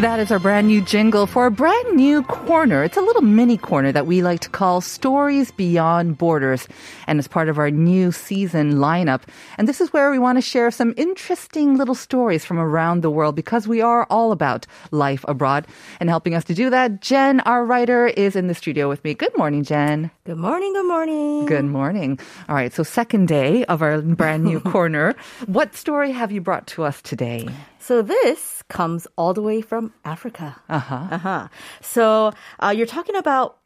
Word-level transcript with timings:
That 0.00 0.18
is 0.18 0.32
our 0.32 0.38
brand 0.38 0.66
new 0.66 0.80
jingle 0.80 1.26
for 1.26 1.44
a 1.44 1.50
brand 1.50 1.94
new 1.94 2.22
corner. 2.22 2.82
It's 2.82 2.96
a 2.96 3.02
little 3.02 3.20
mini 3.20 3.58
corner 3.58 3.92
that 3.92 4.06
we 4.06 4.22
like 4.22 4.40
to 4.40 4.48
call 4.48 4.80
Stories 4.80 5.50
Beyond 5.50 6.16
Borders. 6.16 6.66
And 7.06 7.18
it's 7.18 7.28
part 7.28 7.50
of 7.50 7.58
our 7.58 7.70
new 7.70 8.10
season 8.10 8.76
lineup. 8.76 9.24
And 9.58 9.68
this 9.68 9.78
is 9.78 9.92
where 9.92 10.10
we 10.10 10.18
want 10.18 10.38
to 10.38 10.42
share 10.42 10.70
some 10.70 10.94
interesting 10.96 11.76
little 11.76 11.94
stories 11.94 12.46
from 12.46 12.58
around 12.58 13.02
the 13.02 13.10
world 13.10 13.36
because 13.36 13.68
we 13.68 13.82
are 13.82 14.06
all 14.08 14.32
about 14.32 14.66
life 14.90 15.22
abroad. 15.28 15.66
And 16.00 16.08
helping 16.08 16.34
us 16.34 16.44
to 16.44 16.54
do 16.54 16.70
that, 16.70 17.02
Jen, 17.02 17.40
our 17.40 17.62
writer, 17.66 18.06
is 18.06 18.36
in 18.36 18.46
the 18.46 18.54
studio 18.54 18.88
with 18.88 19.04
me. 19.04 19.12
Good 19.12 19.36
morning, 19.36 19.64
Jen. 19.64 20.10
Good 20.24 20.38
morning, 20.38 20.72
good 20.72 20.88
morning. 20.88 21.44
Good 21.44 21.66
morning. 21.66 22.18
All 22.48 22.54
right, 22.54 22.72
so 22.72 22.84
second 22.84 23.28
day 23.28 23.66
of 23.66 23.82
our 23.82 24.00
brand 24.00 24.44
new 24.44 24.60
corner. 24.72 25.14
What 25.44 25.74
story 25.74 26.10
have 26.12 26.32
you 26.32 26.40
brought 26.40 26.66
to 26.68 26.84
us 26.84 27.02
today? 27.02 27.50
So 27.80 28.00
this 28.00 28.59
comes 28.70 29.06
all 29.18 29.34
the 29.34 29.42
way 29.42 29.60
from 29.60 29.92
Africa. 30.04 30.56
Uh-huh. 30.70 31.06
Uh-huh. 31.10 31.48
So 31.82 32.32
uh, 32.62 32.70
you're 32.76 32.86
talking 32.86 33.16
about 33.16 33.58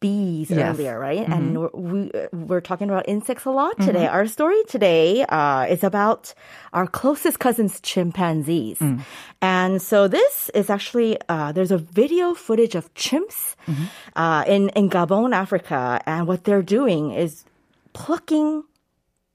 bees 0.00 0.50
Yes. 0.50 0.60
earlier, 0.76 0.98
right? 1.00 1.24
Mm-hmm. 1.24 1.32
And 1.32 1.44
we're, 1.60 1.72
we, 1.72 2.00
we're 2.36 2.60
talking 2.60 2.90
about 2.92 3.08
insects 3.08 3.46
a 3.46 3.50
lot 3.50 3.72
today. 3.80 4.04
Our 4.06 4.26
story 4.28 4.60
today 4.68 5.24
uh, 5.24 5.64
is 5.64 5.80
about 5.82 6.34
our 6.76 6.86
closest 6.86 7.38
cousins, 7.40 7.80
chimpanzees. 7.80 8.78
Mm. 8.84 9.00
And 9.40 9.80
so 9.80 10.04
this 10.06 10.50
is 10.52 10.68
actually, 10.68 11.16
uh, 11.32 11.52
there's 11.56 11.72
a 11.72 11.78
video 11.80 12.34
footage 12.34 12.74
of 12.76 12.92
chimps 12.92 13.56
Mm-hmm. 13.64 13.84
uh, 14.20 14.44
in, 14.46 14.68
in 14.76 14.90
Gabon, 14.90 15.32
Africa. 15.32 15.96
And 16.04 16.28
what 16.28 16.44
they're 16.44 16.60
doing 16.60 17.12
is 17.16 17.48
plucking 17.94 18.60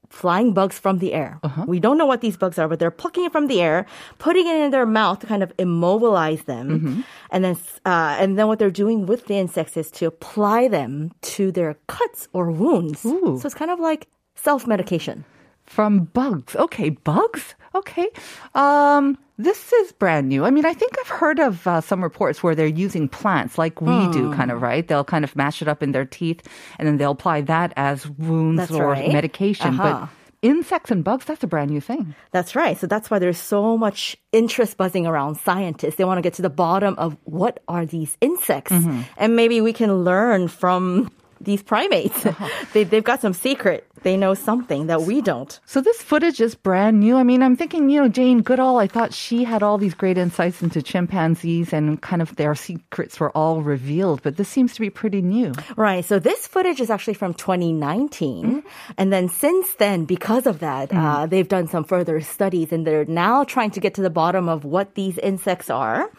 flying 0.09 0.53
bugs 0.53 0.77
from 0.79 0.97
the 0.99 1.13
air. 1.13 1.39
Uh-huh. 1.43 1.65
We 1.67 1.79
don't 1.79 1.97
know 1.97 2.05
what 2.05 2.21
these 2.21 2.35
bugs 2.38 2.57
are, 2.59 2.67
but 2.67 2.79
they're 2.79 2.91
plucking 2.91 3.25
it 3.25 3.31
from 3.31 3.47
the 3.47 3.61
air, 3.61 3.85
putting 4.17 4.47
it 4.47 4.55
in 4.55 4.71
their 4.71 4.85
mouth 4.85 5.19
to 5.19 5.27
kind 5.27 5.43
of 5.43 5.53
immobilize 5.57 6.43
them, 6.43 6.67
Mm-hmm. 6.69 7.02
and 7.31 7.43
then 7.43 7.55
uh, 7.85 8.17
and 8.19 8.37
then 8.37 8.47
what 8.47 8.57
they're 8.59 8.71
doing 8.71 9.05
with 9.05 9.25
the 9.27 9.35
insects 9.35 9.77
is 9.77 9.91
to 9.91 10.05
apply 10.07 10.67
them 10.67 11.11
to 11.21 11.52
their 11.52 11.75
cuts 11.87 12.27
or 12.33 12.52
wounds. 12.52 13.05
Ooh. 13.05 13.37
So 13.39 13.45
it's 13.45 13.55
kind 13.55 13.71
of 13.71 13.80
like 13.80 14.07
self 14.35 14.65
medication. 14.67 15.25
From 15.65 16.05
bugs. 16.13 16.55
Okay, 16.55 16.89
bugs. 16.89 17.53
Okay. 17.75 18.07
Um, 18.55 19.17
this 19.40 19.72
is 19.73 19.92
brand 19.94 20.28
new. 20.28 20.44
I 20.44 20.52
mean, 20.52 20.66
I 20.66 20.73
think 20.73 20.94
I've 21.00 21.08
heard 21.08 21.40
of 21.40 21.66
uh, 21.66 21.80
some 21.82 22.04
reports 22.04 22.44
where 22.44 22.54
they're 22.54 22.68
using 22.68 23.08
plants 23.08 23.58
like 23.58 23.80
we 23.82 23.88
Hmm. 23.88 24.11
do, 24.11 24.33
kind 24.36 24.52
of, 24.52 24.61
right? 24.61 24.86
They'll 24.86 25.05
kind 25.08 25.23
of 25.23 25.33
mash 25.36 25.61
it 25.64 25.67
up 25.67 25.82
in 25.82 25.94
their 25.94 26.05
teeth 26.05 26.44
and 26.77 26.86
then 26.88 26.98
they'll 26.98 27.11
apply 27.17 27.42
that 27.48 27.72
as 27.78 28.05
wounds 28.08 28.58
That's 28.60 28.72
or 28.72 28.92
right. 28.92 29.11
medication. 29.11 29.80
Uh-huh. 29.80 29.83
But 30.02 30.10
insects 30.42 30.92
and 30.92 31.04
bugs, 31.04 31.26
that's 31.26 31.44
a 31.44 31.48
brand 31.48 31.72
new 31.72 31.82
thing. 31.82 32.16
That's 32.32 32.55
right. 32.55 32.78
So 32.78 32.88
that's 32.88 33.10
why 33.10 33.20
there's 33.20 33.38
so 33.39 33.78
much 33.78 34.16
interest 34.32 34.78
buzzing 34.78 35.08
around 35.08 35.36
scientists. 35.36 35.95
They 35.95 36.05
want 36.05 36.17
to 36.17 36.22
get 36.22 36.36
to 36.36 36.42
the 36.42 36.49
bottom 36.49 36.95
of 36.98 37.16
what 37.26 37.60
are 37.67 37.86
these 37.86 38.17
insects, 38.22 38.72
Mm-hmm. 38.72 39.02
and 39.17 39.36
maybe 39.36 39.60
we 39.61 39.73
can 39.73 40.04
learn 40.04 40.48
from 40.48 41.11
these 41.42 41.64
primates. 41.64 42.26
Uh-huh. 42.26 42.66
they, 42.73 42.83
they've 42.83 43.04
got 43.04 43.22
some 43.22 43.33
secret. 43.33 43.86
They 44.02 44.16
know 44.16 44.33
something 44.33 44.88
that 44.88 45.02
we 45.02 45.22
don't. 45.22 45.60
So 45.66 45.82
this 45.82 46.02
footage 46.02 46.39
is 46.39 46.55
brand 46.55 47.00
new. 47.00 47.17
I 47.17 47.23
mean, 47.23 47.44
I'm 47.44 47.55
thinking, 47.58 47.89
you 47.89 48.02
know, 48.02 48.08
Jane 48.08 48.42
Goodall, 48.42 48.77
I 48.77 48.88
thought 48.88 49.14
she 49.14 49.44
had 49.44 49.61
all 49.61 49.78
these 49.78 49.94
great 49.94 50.17
insights 50.17 50.61
into 50.61 50.82
chimpanzees 50.82 51.73
and 51.73 52.02
kind 52.02 52.22
of 52.22 52.36
their 52.38 52.55
secrets 52.55 53.20
were 53.20 53.32
all 53.32 53.61
revealed, 53.61 54.22
but 54.23 54.38
this 54.38 54.48
seems 54.48 54.73
to 54.76 54.80
be 54.80 54.89
pretty 54.89 55.22
new. 55.22 55.54
Right. 55.76 56.05
So 56.05 56.17
this 56.17 56.48
footage 56.48 56.80
is 56.80 56.89
actually 56.89 57.16
from 57.16 57.33
2019. 57.33 58.64
And 58.98 59.11
then 59.14 59.28
since 59.28 59.73
then, 59.76 60.05
because 60.05 60.48
of 60.48 60.60
that, 60.60 60.94
uh, 60.94 61.26
they've 61.26 61.48
done 61.48 61.67
some 61.67 61.83
further 61.83 62.22
studies 62.22 62.72
and 62.72 62.88
they're 62.88 63.05
now 63.05 63.44
trying 63.44 63.72
to 63.72 63.80
get 63.80 63.95
to 63.95 64.02
the 64.02 64.10
bottom 64.10 64.48
of 64.48 64.64
what 64.64 64.95
these 64.95 65.17
insects 65.17 65.70
are. 65.70 66.10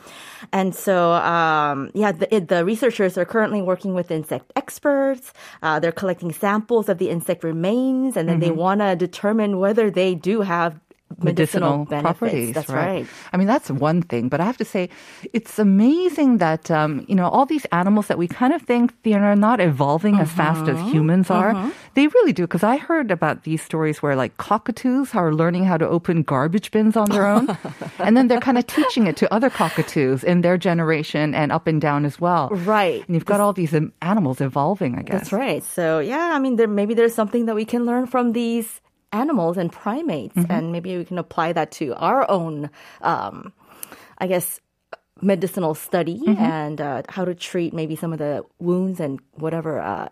And 0.53 0.75
so, 0.75 1.13
um, 1.13 1.91
yeah, 1.95 2.13
the, 2.13 2.35
it- 2.35 2.49
the 2.49 2.65
researchers 2.65 3.17
are 3.19 3.25
currently 3.25 3.63
working 3.63 3.95
with 3.95 4.11
insect 4.11 4.53
experts. 4.57 5.33
Uh, 5.63 5.79
they're 5.81 5.93
collecting 5.93 6.33
samples 6.33 6.89
of 6.89 6.99
the 6.99 7.11
insect 7.11 7.45
remains 7.45 8.17
and 8.17 8.29
then 8.29 8.41
they 8.41 8.51
want 8.51 8.81
to 8.81 8.97
determine 8.97 9.59
whether 9.59 9.91
they 9.91 10.15
do 10.15 10.41
have 10.43 10.81
medicinal, 11.19 11.85
benefits. 11.85 12.19
properties. 12.19 12.55
That's 12.55 12.69
right. 12.71 13.07
I 13.33 13.37
mean, 13.37 13.47
that's 13.47 13.71
one 13.71 14.03
thing, 14.03 14.29
but 14.29 14.41
I 14.41 14.45
have 14.45 14.57
to 14.59 14.65
say, 14.65 14.89
it's 15.33 15.59
amazing 15.59 16.39
that 16.39 16.71
um, 16.71 17.05
you 17.09 17.15
know 17.15 17.29
all 17.29 17.47
these 17.47 17.65
animals 17.73 18.07
that 18.09 18.19
we 18.19 18.29
kind 18.29 18.53
of 18.53 18.63
think 18.63 18.95
they 19.03 19.13
are 19.15 19.37
not 19.37 19.61
evolving 19.61 20.17
as 20.19 20.31
fast 20.31 20.69
as 20.69 20.77
Mm-hmm. 20.81 20.91
humans 20.93 21.31
are. 21.31 21.53
They 21.95 22.07
really 22.07 22.33
do. 22.33 22.45
Because 22.47 22.63
I 22.63 22.77
heard 22.79 23.11
about 23.11 23.43
these 23.45 23.61
stories 23.61 24.01
where 24.03 24.15
like 24.17 24.37
cockatoos 24.39 25.15
are 25.15 25.33
learning 25.35 25.65
how 25.65 25.77
to 25.77 25.87
open 25.89 26.23
garbage 26.23 26.71
bins 26.71 26.97
on 26.97 27.11
their 27.11 27.27
own, 27.27 27.51
and 27.99 28.17
then 28.17 28.29
they're 28.29 28.41
kind 28.41 28.57
of 28.59 28.67
teaching 28.67 29.07
it 29.07 29.17
to 29.19 29.33
other 29.35 29.51
cockatoos 29.51 30.23
in 30.25 30.41
their 30.41 30.57
generation 30.57 31.35
and 31.35 31.53
up 31.53 31.67
and 31.67 31.81
down 31.81 32.05
as 32.07 32.21
well. 32.21 32.49
Right. 32.51 33.05
And 33.07 33.15
you've 33.15 33.27
got 33.27 33.41
all 33.41 33.53
these 33.53 33.75
um, 33.75 33.93
animals 34.01 34.41
evolving. 34.41 34.97
I 34.99 35.03
guess 35.03 35.29
That's 35.29 35.33
right. 35.33 35.63
So 35.65 35.99
yeah, 35.99 36.31
I 36.33 36.39
mean, 36.39 36.57
there 36.57 36.69
maybe 36.69 36.95
there's 36.95 37.15
something 37.15 37.47
that 37.47 37.55
we 37.55 37.65
can 37.65 37.85
learn 37.85 38.07
from 38.07 38.33
these 38.33 38.81
animals 39.13 39.57
and 39.57 39.73
primates, 39.73 40.37
and 40.49 40.73
maybe 40.73 40.97
we 40.97 41.05
can 41.05 41.19
apply 41.19 41.53
that 41.53 41.71
to 41.73 41.95
our 41.97 42.31
own, 42.31 42.71
um, 43.03 43.53
I 44.19 44.27
guess, 44.27 44.61
medicinal 45.21 45.75
study 45.75 46.23
and 46.39 46.81
uh, 46.81 47.03
how 47.09 47.25
to 47.25 47.35
treat 47.35 47.75
maybe 47.75 47.97
some 47.97 48.13
of 48.13 48.19
the 48.19 48.45
wounds 48.59 49.01
and 49.01 49.21
whatever. 49.35 49.81
Uh, 49.81 50.09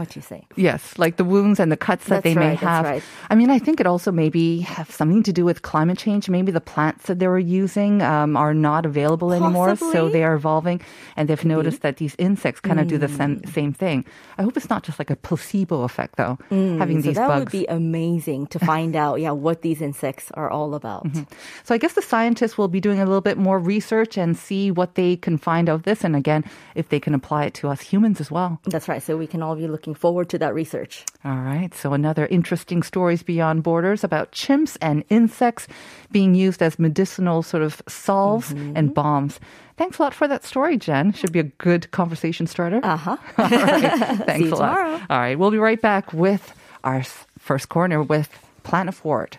what 0.00 0.16
you 0.16 0.22
say? 0.22 0.40
Yes, 0.56 0.98
like 0.98 1.16
the 1.16 1.24
wounds 1.24 1.60
and 1.60 1.70
the 1.70 1.76
cuts 1.76 2.04
that 2.06 2.22
That's 2.22 2.24
they 2.24 2.34
may 2.34 2.56
right, 2.56 2.60
that's 2.60 2.62
have. 2.62 2.84
right. 2.84 3.02
I 3.28 3.34
mean, 3.34 3.50
I 3.50 3.58
think 3.58 3.80
it 3.80 3.86
also 3.86 4.10
maybe 4.10 4.60
have 4.64 4.90
something 4.90 5.22
to 5.28 5.32
do 5.32 5.44
with 5.44 5.60
climate 5.62 5.98
change. 5.98 6.28
Maybe 6.28 6.50
the 6.50 6.60
plants 6.60 7.06
that 7.06 7.18
they 7.20 7.28
were 7.28 7.38
using 7.38 8.00
um, 8.00 8.36
are 8.36 8.54
not 8.54 8.86
available 8.86 9.32
anymore, 9.32 9.76
so 9.76 10.08
they 10.08 10.24
are 10.24 10.34
evolving, 10.34 10.80
and 11.16 11.28
they've 11.28 11.44
noticed 11.44 11.82
that 11.82 11.98
these 11.98 12.16
insects 12.18 12.60
kind 12.60 12.80
of 12.80 12.88
do 12.88 12.96
the 12.96 13.06
mm. 13.06 13.16
same, 13.16 13.44
same 13.44 13.72
thing. 13.72 14.04
I 14.38 14.42
hope 14.42 14.56
it's 14.56 14.70
not 14.70 14.82
just 14.82 14.98
like 14.98 15.10
a 15.10 15.16
placebo 15.16 15.82
effect, 15.82 16.16
though, 16.16 16.38
mm, 16.50 16.78
having 16.78 17.02
so 17.02 17.08
these 17.08 17.16
that 17.16 17.28
bugs. 17.28 17.40
would 17.40 17.52
be 17.52 17.66
amazing 17.66 18.46
to 18.48 18.58
find 18.58 18.96
out, 18.96 19.20
yeah, 19.20 19.32
what 19.32 19.62
these 19.62 19.80
insects 19.82 20.30
are 20.32 20.50
all 20.50 20.74
about. 20.74 21.04
Mm-hmm. 21.04 21.22
So 21.64 21.74
I 21.74 21.78
guess 21.78 21.92
the 21.92 22.02
scientists 22.02 22.56
will 22.56 22.68
be 22.68 22.80
doing 22.80 23.00
a 23.00 23.04
little 23.04 23.20
bit 23.20 23.36
more 23.36 23.58
research 23.58 24.16
and 24.16 24.36
see 24.36 24.70
what 24.70 24.94
they 24.94 25.16
can 25.16 25.36
find 25.36 25.68
of 25.68 25.84
this, 25.84 26.04
and 26.04 26.16
again, 26.16 26.44
if 26.74 26.88
they 26.88 27.00
can 27.00 27.14
apply 27.14 27.44
it 27.44 27.54
to 27.60 27.68
us 27.68 27.80
humans 27.80 28.20
as 28.20 28.30
well. 28.30 28.58
That's 28.64 28.88
right. 28.88 29.02
So 29.02 29.16
we 29.16 29.26
can 29.26 29.42
all 29.42 29.56
be 29.56 29.68
looking 29.68 29.89
forward 29.94 30.28
to 30.30 30.38
that 30.38 30.54
research. 30.54 31.04
All 31.24 31.36
right. 31.36 31.74
So 31.74 31.92
another 31.92 32.26
interesting 32.26 32.82
stories 32.82 33.22
beyond 33.22 33.62
borders 33.62 34.02
about 34.04 34.32
chimps 34.32 34.76
and 34.80 35.04
insects 35.10 35.66
being 36.12 36.34
used 36.34 36.62
as 36.62 36.78
medicinal 36.78 37.42
sort 37.42 37.62
of 37.62 37.82
salves 37.88 38.52
Mm-hmm. 38.52 38.76
and 38.76 38.94
bombs. 38.94 39.40
Thanks 39.76 39.98
a 39.98 40.02
lot 40.02 40.12
for 40.14 40.28
that 40.28 40.44
story, 40.44 40.76
Jen. 40.76 41.12
Should 41.12 41.32
be 41.32 41.38
a 41.40 41.44
good 41.44 41.90
conversation 41.90 42.46
starter. 42.46 42.80
Uh 42.84 42.96
huh. 42.96 43.16
Right. 43.38 43.48
Thanks 44.26 44.50
a 44.50 44.54
lot. 44.54 44.74
tomorrow. 44.74 45.00
All 45.10 45.18
right. 45.18 45.38
We'll 45.38 45.50
be 45.50 45.58
right 45.58 45.80
back 45.80 46.12
with 46.12 46.52
our 46.84 47.02
first 47.38 47.68
corner 47.68 48.02
with 48.02 48.28
Planet 48.62 48.94
Forward. 48.94 49.38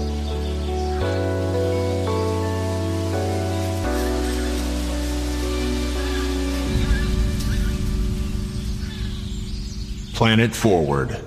Planet 10.21 10.53
Forward. 10.53 11.19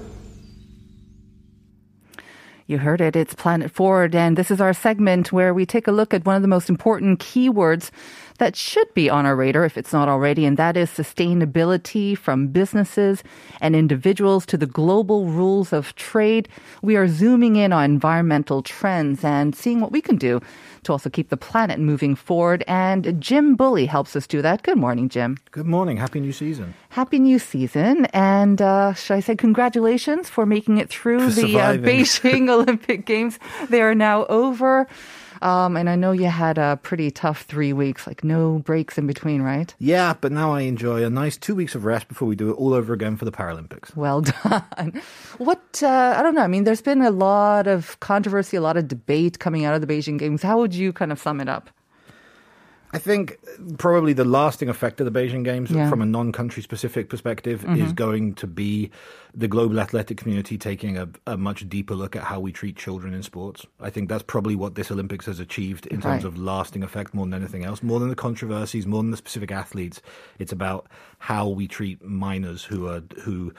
You 2.69 2.79
heard 2.79 3.01
it. 3.01 3.17
It's 3.17 3.35
Planet 3.35 3.73
Forward, 3.73 4.15
and 4.15 4.39
this 4.39 4.53
is 4.53 4.61
our 4.61 4.73
segment 4.73 5.33
where 5.33 5.53
we 5.53 5.67
take 5.67 5.89
a 5.89 5.91
look 5.91 6.15
at 6.15 6.25
one 6.25 6.37
of 6.37 6.43
the 6.43 6.47
most 6.47 6.69
important 6.71 7.19
keywords 7.19 7.91
that 8.39 8.57
should 8.57 8.93
be 8.95 9.09
on 9.09 9.27
our 9.27 9.37
radar 9.37 9.65
if 9.65 9.79
it's 9.79 9.93
not 9.93 10.09
already, 10.09 10.45
and 10.45 10.57
that 10.57 10.77
is 10.77 10.91
sustainability 10.91 12.17
from 12.17 12.49
businesses 12.49 13.23
and 13.61 13.77
individuals 13.77 14.45
to 14.47 14.57
the 14.57 14.67
global 14.67 15.27
rules 15.27 15.73
of 15.73 15.95
trade. 15.95 16.49
We 16.83 16.97
are 16.97 17.07
zooming 17.09 17.57
in 17.57 17.73
on 17.73 17.85
environmental 17.85 18.63
trends 18.63 19.25
and 19.25 19.55
seeing 19.55 19.81
what 19.81 19.93
we 19.93 20.01
can 20.01 20.17
do 20.17 20.41
to 20.85 20.93
also 20.93 21.11
keep 21.11 21.29
the 21.29 21.37
planet 21.37 21.79
moving 21.79 22.15
forward. 22.15 22.65
And 22.67 23.21
Jim 23.21 23.57
Bully 23.57 23.87
helps 23.87 24.17
us 24.17 24.27
do 24.27 24.43
that. 24.43 24.63
Good 24.63 24.79
morning, 24.79 25.09
Jim. 25.09 25.39
Good 25.51 25.67
morning. 25.67 25.97
Happy 25.97 26.21
new 26.21 26.33
season. 26.33 26.75
Happy 26.91 27.19
new 27.19 27.39
season. 27.39 28.07
And 28.07 28.61
uh, 28.61 28.95
should 28.95 29.15
I 29.15 29.21
say 29.21 29.37
congratulations 29.37 30.29
for 30.29 30.47
making 30.47 30.79
it 30.79 30.89
through 30.89 31.31
For 31.31 31.41
the 31.41 31.59
uh. 31.59 31.73
Beijing 31.75 32.49
Olympic 32.57 33.07
Games? 33.07 33.39
They 33.69 33.83
are 33.83 33.95
now 33.95 34.27
over. 34.27 34.87
Um, 35.43 35.77
and 35.77 35.89
I 35.89 35.97
know 35.97 36.13
you 36.13 36.27
had 36.27 36.59
a 36.59 36.79
pretty 36.83 37.11
tough 37.11 37.43
three 37.43 37.73
weeks, 37.73 38.07
like 38.07 38.25
no 38.25 38.59
breaks 38.61 38.99
in 38.99 39.07
between, 39.07 39.43
right? 39.43 39.75
Yeah, 39.79 40.15
but 40.21 40.33
now 40.33 40.53
I 40.53 40.63
enjoy 40.63 41.05
a 41.05 41.11
nice 41.11 41.37
two 41.37 41.55
weeks 41.55 41.75
of 41.75 41.85
rest 41.85 42.09
before 42.09 42.29
we 42.29 42.37
do 42.37 42.51
it 42.51 42.55
all 42.55 42.75
over 42.75 42.93
again 42.93 43.17
for 43.17 43.25
the 43.25 43.33
Paralympics. 43.33 43.95
Well 43.97 44.21
done. 44.43 45.01
What, 45.39 45.83
uh, 45.83 46.15
I 46.17 46.23
don't 46.23 46.35
know. 46.35 46.43
I 46.43 46.47
mean, 46.47 46.65
there's 46.65 46.83
been 46.83 47.03
a 47.03 47.11
lot 47.11 47.67
of 47.67 47.99
controversy, 48.01 48.57
a 48.57 48.61
lot 48.61 48.77
of 48.77 48.89
debate 48.89 49.39
coming 49.39 49.65
out 49.65 49.75
of 49.75 49.81
the 49.81 49.87
Beijing 49.87 50.19
Games. 50.19 50.43
How 50.43 50.59
would 50.59 50.75
you 50.75 50.93
kind 50.93 51.13
of 51.13 51.19
sum 51.19 51.41
it 51.41 51.49
up? 51.49 51.71
I 52.95 52.99
think 52.99 53.39
probably 53.77 54.13
the 54.13 54.25
lasting 54.25 54.69
effect 54.69 55.01
of 55.01 55.13
the 55.13 55.19
Beijing 55.19 55.43
Games 55.45 55.71
Yeah. 55.71 55.91
from 55.91 56.01
a 56.01 56.07
non 56.07 56.31
country 56.31 56.63
specific 56.63 57.09
perspective 57.09 57.63
Mhm. 57.67 57.85
is 57.85 57.93
going 57.93 58.35
to 58.35 58.47
be 58.47 58.91
the 59.35 59.49
global 59.49 59.81
athletic 59.81 60.17
community 60.17 60.57
taking 60.57 60.97
a, 60.97 61.09
a 61.27 61.37
much 61.37 61.69
deeper 61.69 61.95
look 61.97 62.15
at 62.15 62.23
how 62.23 62.39
we 62.39 62.53
treat 62.53 62.77
children 62.77 63.13
in 63.13 63.25
sports. 63.25 63.67
I 63.81 63.91
think 63.91 64.09
that's 64.09 64.23
probably 64.23 64.55
what 64.55 64.77
this 64.77 64.93
Olympics 64.93 65.27
has 65.27 65.41
achieved 65.41 65.87
in 65.89 66.01
terms 66.01 66.25
of 66.25 66.39
lasting 66.39 66.85
effect 66.85 67.15
more 67.15 67.27
than 67.27 67.35
anything 67.35 67.65
else, 67.65 67.83
more 67.83 67.99
than 67.99 68.11
the 68.11 68.15
controversies, 68.15 68.87
more 68.87 69.03
than 69.03 69.11
the 69.11 69.17
specific 69.17 69.51
athletes. 69.51 70.01
It's 70.39 70.53
about 70.53 70.87
how 71.19 71.49
we 71.49 71.67
treat 71.67 72.05
minors 72.05 72.63
who 72.65 72.87
are 72.87 73.03
who 73.25 73.53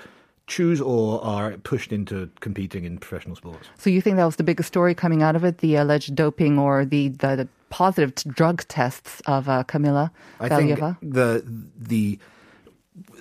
choose 0.47 0.79
or 0.79 1.21
are 1.25 1.53
pushed 1.63 1.91
into 1.91 2.29
competing 2.39 2.85
in 2.85 2.99
professional 2.99 3.35
sports. 3.35 3.67
So 3.79 3.89
you 3.89 3.99
think 3.99 4.15
that 4.17 4.25
was 4.25 4.35
the 4.35 4.43
biggest 4.43 4.67
story 4.67 4.93
coming 4.93 5.23
out 5.23 5.35
of 5.35 5.43
it, 5.43 5.57
the 5.57 5.75
alleged 5.75 6.13
doping 6.15 6.59
or 6.59 6.85
the, 6.85 7.07
the, 7.09 7.35
the 7.35 7.47
positive 7.75 8.15
t- 8.15 8.29
drug 8.29 8.65
tests 8.69 9.21
of 9.25 9.49
uh, 9.49 9.63
Kamila 9.71 10.09
I 10.39 10.47
think 10.47 10.79
the 11.01 11.43
the 11.77 12.17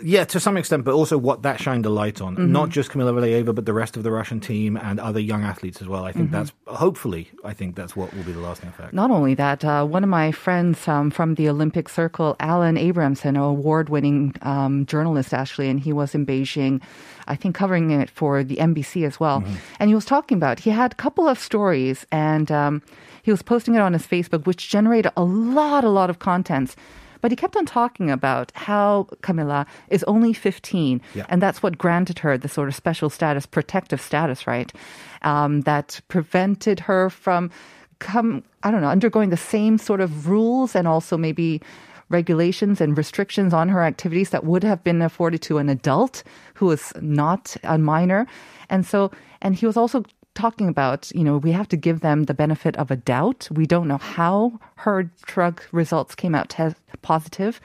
yeah, 0.03 0.25
to 0.25 0.39
some 0.39 0.57
extent, 0.57 0.85
but 0.85 0.95
also 0.95 1.19
what 1.19 1.43
that 1.43 1.61
shined 1.61 1.85
a 1.85 1.91
light 1.91 2.21
on, 2.21 2.37
Mhm. 2.37 2.49
not 2.51 2.69
just 2.69 2.91
Kamila 2.91 3.13
Valieva, 3.13 3.53
but 3.55 3.67
the 3.67 3.73
rest 3.73 3.97
of 3.97 4.03
the 4.05 4.11
Russian 4.13 4.39
team 4.39 4.77
and 4.77 5.01
other 5.01 5.19
young 5.19 5.43
athletes 5.43 5.83
as 5.83 5.89
well. 5.89 6.05
I 6.05 6.13
think 6.13 6.29
Mhm. 6.29 6.33
that's 6.33 6.53
hopefully, 6.67 7.31
I 7.45 7.53
think 7.55 7.75
that's 7.75 7.97
what 7.97 8.15
will 8.15 8.23
be 8.23 8.31
the 8.33 8.41
lasting 8.41 8.69
effect. 8.69 8.93
Not 8.93 9.11
only 9.11 9.35
that, 9.35 9.65
uh, 9.65 9.85
one 9.85 10.05
of 10.05 10.11
my 10.11 10.31
friends 10.31 10.87
um, 10.87 11.11
from 11.11 11.35
the 11.35 11.49
Olympic 11.49 11.89
Circle, 11.89 12.37
Alan 12.39 12.77
Abrahamson, 12.77 13.37
an 13.37 13.43
award-winning 13.43 14.35
um, 14.43 14.87
journalist 14.87 15.35
actually, 15.35 15.69
and 15.69 15.81
he 15.81 15.93
was 15.93 16.15
in 16.15 16.25
Beijing, 16.25 16.81
I 17.27 17.35
think 17.35 17.55
covering 17.57 17.91
it 17.91 18.11
for 18.11 18.45
the 18.45 18.61
NBC 18.61 19.05
as 19.05 19.19
well. 19.19 19.43
And 19.81 19.89
he 19.89 19.95
was 19.95 20.05
talking 20.05 20.37
about 20.37 20.61
he 20.61 20.71
had 20.71 20.93
a 20.93 20.97
couple 20.97 21.27
of 21.27 21.39
stories, 21.39 22.07
and 22.13 22.53
um, 22.53 22.83
he 23.23 23.31
was 23.33 23.43
posting 23.43 23.75
it 23.75 23.81
on 23.81 23.93
his 23.93 24.07
Facebook, 24.07 24.47
which 24.47 24.69
generated 24.69 25.11
a 25.17 25.25
lot, 25.25 25.83
a 25.85 25.89
lot 25.89 26.11
of 26.11 26.19
contents. 26.21 26.77
But 27.25 27.33
he 27.33 27.37
kept 27.37 27.57
on 27.57 27.65
talking 27.65 28.11
about 28.11 28.53
how 28.55 29.09
Kamila 29.23 29.65
is 29.89 30.05
only 30.05 30.35
15, 30.35 31.01
Yeah. 31.15 31.25
and 31.31 31.41
that's 31.41 31.63
what 31.63 31.79
granted 31.79 32.19
her 32.19 32.37
the 32.37 32.51
sort 32.51 32.69
of 32.69 32.75
special 32.75 33.09
status, 33.09 33.47
protective 33.47 33.99
status, 33.99 34.47
right? 34.47 34.71
Um, 35.23 35.63
that 35.63 36.03
prevented 36.09 36.81
her 36.81 37.09
from 37.09 37.51
come, 37.99 38.45
I 38.63 38.71
don't 38.71 38.83
know, 38.83 38.91
undergoing 38.91 39.31
the 39.31 39.39
same 39.39 39.79
sort 39.79 40.03
of 40.03 40.29
rules 40.29 40.77
and 40.77 40.87
also 40.87 41.17
maybe 41.17 41.63
regulations 42.11 42.83
and 42.83 42.95
restrictions 42.99 43.55
on 43.55 43.71
her 43.71 43.83
activities 43.83 44.29
that 44.29 44.45
would 44.45 44.63
have 44.63 44.85
been 44.85 45.01
afforded 45.01 45.41
to 45.49 45.57
an 45.57 45.71
adult 45.71 46.25
who 46.53 46.71
is 46.71 46.93
not 47.01 47.57
a 47.65 47.79
minor. 47.79 48.27
And 48.69 48.85
so, 48.85 49.11
and 49.41 49.55
he 49.55 49.65
was 49.65 49.79
also 49.79 50.05
talking 50.35 50.69
about, 50.69 51.11
you 51.15 51.25
know, 51.25 51.39
we 51.39 51.53
have 51.53 51.69
to 51.69 51.77
give 51.77 52.01
them 52.01 52.25
the 52.25 52.35
benefit 52.35 52.77
of 52.77 52.91
a 52.91 52.97
doubt. 52.97 53.49
We 53.51 53.67
don't 53.67 53.89
know 53.89 53.99
how 53.99 54.59
her 54.77 55.11
drug 55.27 55.63
results 55.73 56.15
came 56.15 56.35
out 56.35 56.55
positive. 57.03 57.61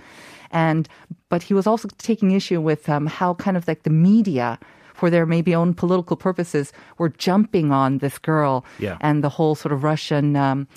And, 0.52 0.88
but 1.30 1.44
he 1.44 1.54
was 1.54 1.68
also 1.68 1.88
taking 1.98 2.32
issue 2.32 2.62
with 2.62 2.90
um, 2.90 3.06
how 3.08 3.34
kind 3.36 3.58
of 3.58 3.68
like 3.68 3.84
the 3.84 3.90
media 3.90 4.60
for 4.94 5.10
their 5.10 5.26
maybe 5.26 5.56
own 5.56 5.74
political 5.74 6.18
purposes 6.18 6.74
were 6.98 7.10
jumping 7.10 7.72
on 7.72 8.00
this 8.00 8.18
girl 8.18 8.66
Yeah. 8.80 8.98
and 9.02 9.24
the 9.24 9.30
whole 9.30 9.56
sort 9.56 9.72
of 9.72 9.84
Russian 9.84 10.36
um, 10.36 10.68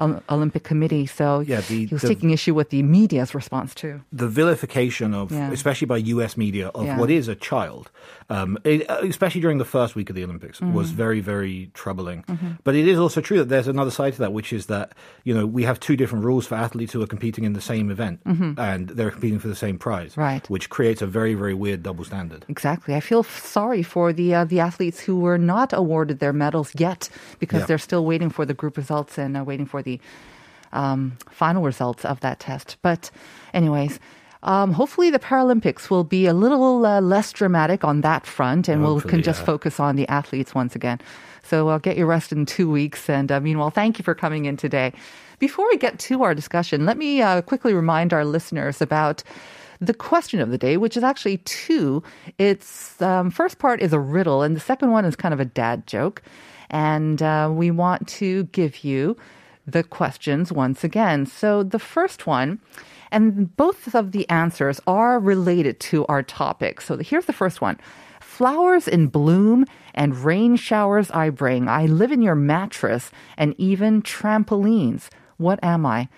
Ol- 0.00 0.22
Olympic 0.30 0.64
Committee. 0.64 1.06
So 1.06 1.40
Yeah, 1.40 1.60
the- 1.60 1.86
he 1.86 1.92
was 1.92 2.02
the- 2.02 2.08
taking 2.08 2.30
issue 2.30 2.54
with 2.54 2.70
the 2.70 2.82
media's 2.82 3.34
response 3.34 3.74
too. 3.74 4.00
the 4.12 4.26
vilification 4.28 5.14
of, 5.14 5.30
Yeah. 5.30 5.50
especially 5.52 5.86
by 5.86 5.98
U.S. 6.14 6.36
media, 6.36 6.68
of 6.74 6.86
Yeah. 6.86 6.98
what 6.98 7.10
is 7.10 7.28
a 7.28 7.34
child, 7.34 7.90
um, 8.28 8.58
it- 8.64 8.86
especially 8.90 9.40
during 9.40 9.58
the 9.58 9.64
first 9.64 9.94
week 9.94 10.10
of 10.10 10.16
the 10.16 10.24
Olympics, 10.24 10.60
was 10.60 10.90
Mhm. 10.90 10.94
very, 10.94 11.20
very 11.20 11.70
troubling. 11.74 12.24
Mhm. 12.28 12.58
But 12.64 12.74
it 12.74 12.86
is 12.88 12.98
also 12.98 13.20
true 13.20 13.38
that 13.38 13.48
there's 13.48 13.68
another 13.68 13.90
side 13.90 14.14
to 14.14 14.18
that, 14.20 14.32
which 14.32 14.52
is 14.52 14.66
that 14.66 14.92
you 15.24 15.34
know 15.34 15.46
we 15.46 15.62
have 15.64 15.78
two 15.78 15.96
different 15.96 16.24
rules 16.24 16.46
for 16.46 16.54
athletes 16.56 16.92
who 16.92 17.02
are 17.02 17.06
competing 17.06 17.44
in 17.44 17.52
the 17.52 17.60
same 17.60 17.90
event, 17.90 18.20
Mhm. 18.26 18.58
and 18.58 18.88
they're 18.90 19.10
competing 19.10 19.38
for 19.38 19.48
the 19.48 19.54
same 19.54 19.78
prize, 19.78 20.16
Right. 20.16 20.48
Which 20.50 20.68
creates 20.70 21.02
a 21.02 21.06
very, 21.06 21.34
very 21.34 21.54
weird 21.54 21.82
double 21.82 22.04
standard. 22.04 22.44
Exactly. 22.48 22.94
I 22.94 23.00
feel 23.00 23.22
sorry 23.22 23.82
for 23.82 24.12
the 24.12 24.34
uh, 24.34 24.44
the 24.44 24.60
athletes 24.60 25.00
who 25.00 25.16
were 25.18 25.38
not 25.38 25.72
awarded 25.72 26.18
their 26.20 26.32
medals 26.32 26.70
yet 26.78 27.08
because 27.38 27.60
Yeah. 27.60 27.66
they're 27.66 27.78
still 27.90 28.04
waiting 28.04 28.30
for 28.30 28.44
the 28.46 28.54
group 28.54 28.76
results 28.76 29.18
and 29.18 29.36
uh, 29.36 29.44
waiting 29.44 29.66
for 29.66 29.82
the 29.82 29.89
um, 30.72 31.16
final 31.30 31.62
results 31.62 32.04
of 32.04 32.20
that 32.20 32.38
test. 32.38 32.76
But, 32.82 33.10
anyways. 33.54 33.98
Um, 34.42 34.72
hopefully, 34.72 35.10
the 35.10 35.18
Paralympics 35.18 35.90
will 35.90 36.04
be 36.04 36.24
a 36.24 36.32
little 36.32 36.86
uh, 36.86 37.02
less 37.02 37.30
dramatic 37.30 37.84
on 37.84 38.00
that 38.00 38.24
front, 38.24 38.68
and 38.68 38.82
we'll 38.82 39.00
can 39.02 39.22
just 39.22 39.40
yeah. 39.40 39.46
focus 39.46 39.78
on 39.78 39.96
the 39.96 40.08
athletes 40.08 40.54
once 40.54 40.74
again. 40.74 40.98
So, 41.42 41.68
uh, 41.68 41.76
get 41.76 41.98
your 41.98 42.06
rest 42.06 42.32
in 42.32 42.46
two 42.46 42.70
weeks. 42.70 43.10
And 43.10 43.30
uh, 43.30 43.40
meanwhile, 43.40 43.68
thank 43.68 43.98
you 43.98 44.02
for 44.02 44.14
coming 44.14 44.46
in 44.46 44.56
today. 44.56 44.94
Before 45.40 45.66
we 45.68 45.76
get 45.76 45.98
to 45.98 46.22
our 46.22 46.34
discussion, 46.34 46.86
let 46.86 46.96
me 46.96 47.20
uh, 47.20 47.42
quickly 47.42 47.74
remind 47.74 48.14
our 48.14 48.24
listeners 48.24 48.80
about 48.80 49.22
the 49.80 49.94
question 49.94 50.40
of 50.40 50.50
the 50.50 50.58
day, 50.58 50.76
which 50.76 50.96
is 50.96 51.02
actually 51.02 51.38
two. 51.38 52.02
It's 52.38 53.00
um, 53.00 53.30
first 53.30 53.58
part 53.58 53.80
is 53.80 53.92
a 53.92 53.98
riddle, 53.98 54.42
and 54.42 54.54
the 54.54 54.60
second 54.60 54.90
one 54.90 55.04
is 55.04 55.16
kind 55.16 55.34
of 55.34 55.40
a 55.40 55.44
dad 55.44 55.86
joke. 55.86 56.22
And 56.68 57.20
uh, 57.22 57.50
we 57.52 57.70
want 57.70 58.06
to 58.08 58.44
give 58.44 58.84
you 58.84 59.16
the 59.72 59.82
questions 59.82 60.52
once 60.52 60.84
again. 60.84 61.26
So 61.26 61.62
the 61.62 61.78
first 61.78 62.26
one, 62.26 62.60
and 63.10 63.54
both 63.56 63.94
of 63.94 64.12
the 64.12 64.28
answers 64.28 64.80
are 64.86 65.18
related 65.18 65.80
to 65.80 66.06
our 66.06 66.22
topic. 66.22 66.80
So 66.80 66.98
here's 66.98 67.26
the 67.26 67.32
first 67.32 67.60
one. 67.60 67.78
Flowers 68.20 68.88
in 68.88 69.08
bloom 69.08 69.66
and 69.94 70.16
rain 70.24 70.56
showers 70.56 71.10
I 71.10 71.30
bring. 71.30 71.68
I 71.68 71.86
live 71.86 72.12
in 72.12 72.22
your 72.22 72.34
mattress 72.34 73.10
and 73.36 73.54
even 73.58 74.02
trampolines. 74.02 75.08
What 75.36 75.58
am 75.62 75.84
I? 75.84 76.08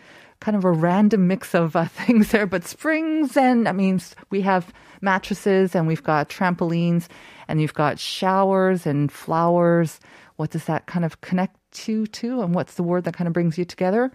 kind 0.42 0.56
of 0.56 0.64
a 0.64 0.72
random 0.72 1.28
mix 1.28 1.54
of 1.54 1.76
uh, 1.76 1.84
things 2.02 2.32
there, 2.32 2.46
but 2.46 2.64
springs 2.64 3.36
and 3.36 3.68
I 3.68 3.72
mean 3.72 4.00
we 4.30 4.42
have 4.42 4.72
mattresses 5.00 5.74
and 5.74 5.86
we've 5.86 6.02
got 6.02 6.28
trampolines 6.28 7.06
and 7.48 7.60
you've 7.60 7.74
got 7.74 7.98
showers 7.98 8.86
and 8.86 9.10
flowers. 9.10 10.00
What 10.36 10.50
does 10.50 10.64
that 10.64 10.86
kind 10.86 11.04
of 11.04 11.20
connect 11.20 11.56
you 11.88 12.06
to? 12.06 12.42
And 12.42 12.54
what's 12.54 12.74
the 12.74 12.82
word 12.82 13.04
that 13.04 13.14
kind 13.14 13.26
of 13.28 13.34
brings 13.34 13.58
you 13.58 13.64
together? 13.64 14.10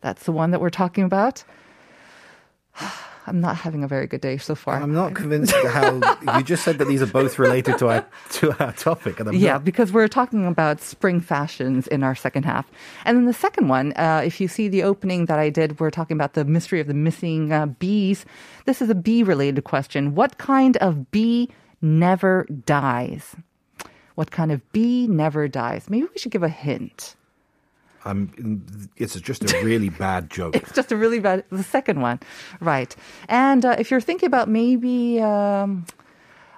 That's 0.00 0.24
the 0.24 0.32
one 0.32 0.50
that 0.52 0.60
we're 0.60 0.70
talking 0.70 1.04
about. 1.04 1.44
I'm 3.26 3.40
not 3.40 3.56
having 3.56 3.82
a 3.82 3.88
very 3.88 4.06
good 4.06 4.20
day 4.20 4.36
so 4.36 4.54
far. 4.54 4.74
I'm 4.82 4.92
not 4.92 5.14
convinced 5.14 5.54
how 5.54 5.94
you 6.36 6.42
just 6.44 6.62
said 6.62 6.76
that 6.76 6.88
these 6.88 7.00
are 7.00 7.06
both 7.06 7.38
related 7.38 7.78
to 7.78 7.88
our 7.88 8.06
to 8.32 8.52
our 8.62 8.72
topic. 8.72 9.18
And 9.18 9.32
Yeah, 9.34 9.52
not- 9.54 9.64
because 9.64 9.92
we're 9.92 10.08
talking 10.08 10.46
about 10.46 10.82
spring 10.82 11.20
fashions 11.22 11.86
in 11.86 12.02
our 12.02 12.14
second 12.14 12.44
half. 12.44 12.70
And 13.06 13.16
then 13.16 13.24
the 13.24 13.32
second 13.32 13.68
one, 13.68 13.94
uh, 13.96 14.20
if 14.26 14.42
you 14.42 14.48
see 14.48 14.68
the 14.68 14.82
opening 14.82 15.24
that 15.24 15.38
I 15.38 15.48
did, 15.48 15.80
we're 15.80 15.90
talking 15.90 16.18
about 16.18 16.34
the 16.34 16.44
mystery 16.44 16.80
of 16.80 16.86
the 16.86 16.92
missing 16.92 17.50
uh, 17.50 17.64
bees. 17.64 18.26
This 18.66 18.82
is 18.82 18.90
a 18.90 18.94
bee 18.94 19.22
related 19.22 19.64
question. 19.64 20.14
What 20.14 20.36
kind 20.36 20.76
of 20.78 21.10
bee 21.10 21.48
never 21.80 22.44
dies? 22.66 23.36
What 24.14 24.30
kind 24.30 24.52
of 24.52 24.60
bee 24.72 25.06
never 25.08 25.48
dies? 25.48 25.90
Maybe 25.90 26.04
we 26.04 26.18
should 26.18 26.32
give 26.32 26.42
a 26.42 26.48
hint. 26.48 27.16
I'm, 28.06 28.90
it's 28.96 29.18
just 29.18 29.50
a 29.50 29.64
really 29.64 29.88
bad 30.04 30.30
joke. 30.30 30.54
It's 30.56 30.72
just 30.72 30.92
a 30.92 30.96
really 30.96 31.20
bad, 31.20 31.44
the 31.50 31.62
second 31.62 32.00
one. 32.02 32.20
Right. 32.60 32.94
And 33.28 33.64
uh, 33.64 33.76
if 33.78 33.90
you're 33.90 34.00
thinking 34.00 34.26
about 34.26 34.46
maybe 34.48 35.20
um, 35.22 35.86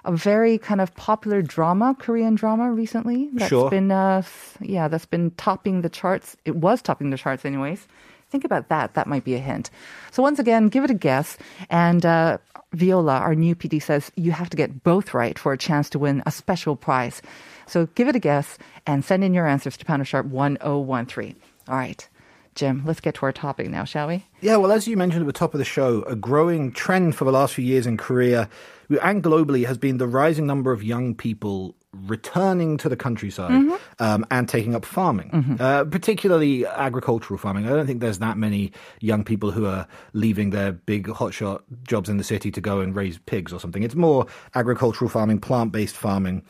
a 0.03 0.11
very 0.11 0.57
kind 0.57 0.81
of 0.81 0.93
popular 0.95 1.41
drama, 1.41 1.95
Korean 1.97 2.35
drama 2.35 2.69
recently, 2.71 3.29
that's 3.33 3.47
Sure. 3.49 3.69
been, 3.69 3.91
uh, 3.91 4.23
yeah, 4.59 4.89
that's 4.89 5.05
been 5.05 5.31
topping 5.31 5.81
the 5.83 5.89
charts. 5.89 6.35
It 6.43 6.57
was 6.57 6.81
topping 6.81 7.11
the 7.11 7.17
charts, 7.17 7.45
anyways. 7.45 7.87
Think 8.29 8.43
about 8.43 8.67
that. 8.67 8.93
That 8.95 9.07
might 9.07 9.23
be 9.23 9.35
a 9.35 9.39
hint. 9.39 9.69
So 10.11 10.21
once 10.21 10.39
again, 10.39 10.67
give 10.67 10.83
it 10.83 10.91
a 10.91 10.93
guess. 10.93 11.37
And 11.69 12.05
uh, 12.05 12.39
Viola, 12.73 13.17
our 13.17 13.35
new 13.35 13.55
PD, 13.55 13.81
says 13.81 14.11
you 14.15 14.31
have 14.31 14.49
to 14.49 14.57
get 14.57 14.83
both 14.83 15.13
right 15.13 15.37
for 15.39 15.53
a 15.53 15.57
chance 15.57 15.89
to 15.91 15.99
win 15.99 16.21
a 16.25 16.31
special 16.31 16.75
prize. 16.75 17.21
So 17.65 17.87
give 17.95 18.07
it 18.07 18.15
a 18.15 18.19
guess 18.19 18.57
and 18.85 19.03
send 19.03 19.23
in 19.23 19.33
your 19.33 19.47
answers 19.47 19.77
to 19.77 19.85
Pounder 19.85 20.05
Sharp 20.05 20.25
1013. 20.27 21.35
All 21.67 21.75
right. 21.75 22.07
Jim, 22.55 22.81
let's 22.85 22.99
get 22.99 23.13
to 23.15 23.25
our 23.25 23.31
topic 23.31 23.69
now, 23.69 23.83
shall 23.83 24.07
we? 24.07 24.25
Yeah, 24.41 24.57
well, 24.57 24.71
as 24.71 24.87
you 24.87 24.97
mentioned 24.97 25.21
at 25.21 25.27
the 25.27 25.33
top 25.33 25.53
of 25.53 25.59
the 25.59 25.63
show, 25.63 26.01
a 26.03 26.15
growing 26.15 26.71
trend 26.71 27.15
for 27.15 27.23
the 27.23 27.31
last 27.31 27.53
few 27.53 27.63
years 27.63 27.85
in 27.85 27.97
Korea 27.97 28.49
and 28.89 29.23
globally 29.23 29.67
has 29.67 29.77
been 29.77 29.97
the 29.97 30.07
rising 30.07 30.47
number 30.47 30.71
of 30.71 30.83
young 30.83 31.13
people 31.13 31.75
returning 31.93 32.77
to 32.77 32.89
the 32.89 32.95
countryside 32.95 33.51
um, 33.99 34.25
and 34.29 34.47
taking 34.47 34.75
up 34.75 34.85
farming, 34.85 35.57
uh, 35.59 35.83
particularly 35.85 36.65
agricultural 36.65 37.37
farming. 37.37 37.65
I 37.65 37.69
don't 37.69 37.87
think 37.87 38.01
there's 38.01 38.19
that 38.19 38.37
many 38.37 38.71
young 38.99 39.23
people 39.23 39.51
who 39.51 39.65
are 39.65 39.87
leaving 40.13 40.49
their 40.51 40.73
big 40.73 41.07
hotshot 41.07 41.61
jobs 41.87 42.09
in 42.09 42.17
the 42.17 42.23
city 42.23 42.51
to 42.51 42.61
go 42.61 42.81
and 42.81 42.95
raise 42.95 43.17
pigs 43.19 43.53
or 43.53 43.59
something. 43.59 43.83
It's 43.83 43.95
more 43.95 44.27
agricultural 44.53 45.09
farming, 45.09 45.39
plant 45.39 45.71
based 45.71 45.95
farming. 45.95 46.43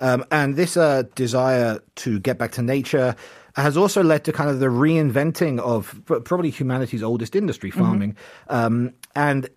Um, 0.00 0.24
and 0.30 0.56
this 0.56 0.76
uh, 0.76 1.04
desire 1.14 1.80
to 1.96 2.18
get 2.18 2.38
back 2.38 2.52
to 2.52 2.62
nature 2.62 3.14
has 3.56 3.76
also 3.76 4.02
led 4.02 4.24
to 4.24 4.32
kind 4.32 4.50
of 4.50 4.58
the 4.58 4.66
reinventing 4.66 5.60
of 5.60 6.02
probably 6.06 6.50
humanity's 6.50 7.02
oldest 7.02 7.36
industry, 7.36 7.70
farming, 7.70 8.16
um, 8.48 8.92
and 9.14 9.48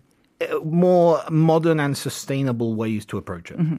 more 0.64 1.22
modern 1.30 1.80
and 1.80 1.96
sustainable 1.96 2.74
ways 2.74 3.04
to 3.06 3.18
approach 3.18 3.50
it. 3.50 3.58
Mm-hmm. 3.58 3.76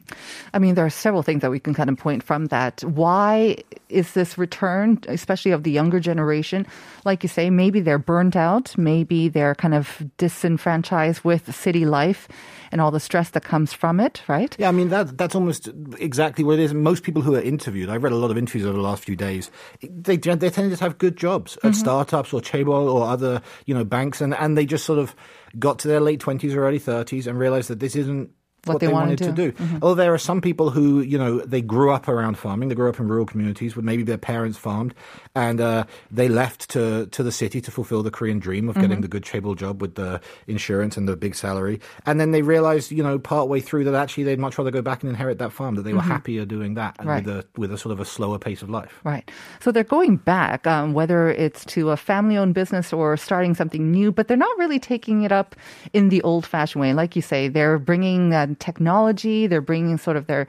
I 0.52 0.58
mean, 0.58 0.74
there 0.74 0.84
are 0.84 0.90
several 0.90 1.22
things 1.22 1.40
that 1.42 1.50
we 1.50 1.58
can 1.58 1.74
kind 1.74 1.88
of 1.88 1.96
point 1.96 2.22
from 2.22 2.46
that. 2.46 2.84
Why 2.84 3.56
is 3.88 4.12
this 4.12 4.36
return, 4.36 5.00
especially 5.08 5.52
of 5.52 5.62
the 5.62 5.70
younger 5.70 6.00
generation? 6.00 6.66
Like 7.04 7.22
you 7.22 7.28
say, 7.28 7.50
maybe 7.50 7.80
they're 7.80 7.98
burnt 7.98 8.36
out, 8.36 8.76
maybe 8.76 9.28
they're 9.28 9.54
kind 9.54 9.74
of 9.74 10.02
disenfranchised 10.18 11.24
with 11.24 11.54
city 11.54 11.84
life 11.84 12.28
and 12.72 12.80
all 12.80 12.90
the 12.90 13.00
stress 13.00 13.30
that 13.30 13.44
comes 13.44 13.72
from 13.72 14.00
it, 14.00 14.22
right? 14.28 14.54
Yeah, 14.58 14.68
I 14.68 14.72
mean 14.72 14.88
that 14.90 15.16
that's 15.18 15.34
almost 15.34 15.68
exactly 15.98 16.44
what 16.44 16.58
it 16.58 16.62
is. 16.62 16.74
Most 16.74 17.02
people 17.02 17.22
who 17.22 17.34
are 17.34 17.40
interviewed, 17.40 17.88
I've 17.88 18.02
read 18.02 18.12
a 18.12 18.16
lot 18.16 18.30
of 18.30 18.38
interviews 18.38 18.64
over 18.64 18.76
the 18.76 18.82
last 18.82 19.04
few 19.04 19.16
days. 19.16 19.50
They 19.82 20.16
they 20.16 20.50
tend 20.50 20.76
to 20.76 20.76
have 20.76 20.98
good 20.98 21.16
jobs 21.16 21.56
at 21.56 21.62
mm-hmm. 21.62 21.72
startups 21.72 22.32
or 22.32 22.40
Chaebol 22.40 22.92
or 22.92 23.06
other 23.06 23.42
you 23.66 23.74
know 23.74 23.84
banks, 23.84 24.20
and 24.20 24.34
and 24.34 24.56
they 24.56 24.66
just 24.66 24.84
sort 24.84 24.98
of 24.98 25.14
got 25.58 25.78
to 25.80 25.88
their 25.88 26.00
late 26.00 26.20
twenties 26.20 26.54
or 26.54 26.66
early 26.66 26.78
thirties 26.78 27.26
and 27.26 27.38
realized 27.38 27.68
that 27.68 27.80
this 27.80 27.96
isn't. 27.96 28.30
What 28.64 28.74
What, 28.74 28.80
they 28.80 28.86
they, 28.88 28.92
wanted 28.92 29.18
to 29.18 29.32
do. 29.32 29.52
do. 29.52 29.64
Although 29.82 29.94
there 29.94 30.12
are 30.12 30.18
some 30.18 30.40
people 30.40 30.70
who, 30.70 31.00
you 31.00 31.16
know, 31.16 31.40
they 31.40 31.62
grew 31.62 31.92
up 31.92 32.08
around 32.08 32.36
farming. 32.36 32.68
They 32.68 32.74
grew 32.74 32.88
up 32.90 33.00
in 33.00 33.08
rural 33.08 33.24
communities 33.26 33.74
where 33.74 33.82
maybe 33.82 34.02
their 34.02 34.18
parents 34.18 34.58
farmed, 34.58 34.94
and 35.34 35.60
uh, 35.60 35.84
they 36.10 36.28
left 36.28 36.68
to 36.70 37.06
to 37.06 37.22
the 37.22 37.32
city 37.32 37.60
to 37.62 37.70
fulfill 37.70 38.02
the 38.02 38.10
Korean 38.10 38.38
dream 38.38 38.68
of 38.68 38.76
getting 38.76 39.00
the 39.00 39.08
good 39.08 39.22
Chaebol 39.24 39.56
job 39.56 39.80
with 39.80 39.94
the 39.94 40.20
insurance 40.46 40.96
and 40.96 41.08
the 41.08 41.16
big 41.16 41.34
salary. 41.34 41.80
And 42.06 42.20
then 42.20 42.32
they 42.32 42.42
realized, 42.42 42.90
you 42.90 43.02
know, 43.02 43.18
partway 43.18 43.60
through 43.60 43.84
that 43.84 43.94
actually 43.94 44.24
they'd 44.24 44.38
much 44.38 44.58
rather 44.58 44.70
go 44.70 44.82
back 44.82 45.02
and 45.02 45.10
inherit 45.10 45.38
that 45.38 45.52
farm. 45.52 45.74
That 45.76 45.82
they 45.82 45.94
were 45.94 46.02
happier 46.02 46.44
doing 46.44 46.74
that 46.74 46.96
and 46.98 47.08
Right. 47.08 47.24
with 47.24 47.34
a 47.36 47.44
with 47.56 47.72
a 47.72 47.78
sort 47.78 47.92
of 47.92 48.00
a 48.00 48.04
slower 48.04 48.38
pace 48.38 48.62
of 48.62 48.68
life. 48.70 49.00
Right. 49.04 49.30
So 49.60 49.72
they're 49.72 49.84
going 49.84 50.16
back, 50.16 50.66
um, 50.66 50.92
whether 50.92 51.28
it's 51.30 51.64
to 51.66 51.90
a 51.90 51.96
family 51.96 52.36
owned 52.36 52.54
business 52.54 52.92
or 52.92 53.16
starting 53.16 53.54
something 53.54 53.90
new, 53.90 54.12
but 54.12 54.28
they're 54.28 54.36
not 54.36 54.56
really 54.58 54.78
taking 54.78 55.22
it 55.22 55.32
up 55.32 55.56
in 55.92 56.08
the 56.10 56.20
old 56.22 56.44
fashioned 56.44 56.80
way. 56.82 56.92
Like 56.92 57.16
you 57.16 57.22
say, 57.22 57.48
they're 57.48 57.78
bringing 57.78 58.34
uh, 58.34 58.48
technology, 58.56 59.46
they're 59.46 59.60
bringing 59.60 59.98
sort 59.98 60.16
of 60.16 60.26
their 60.26 60.46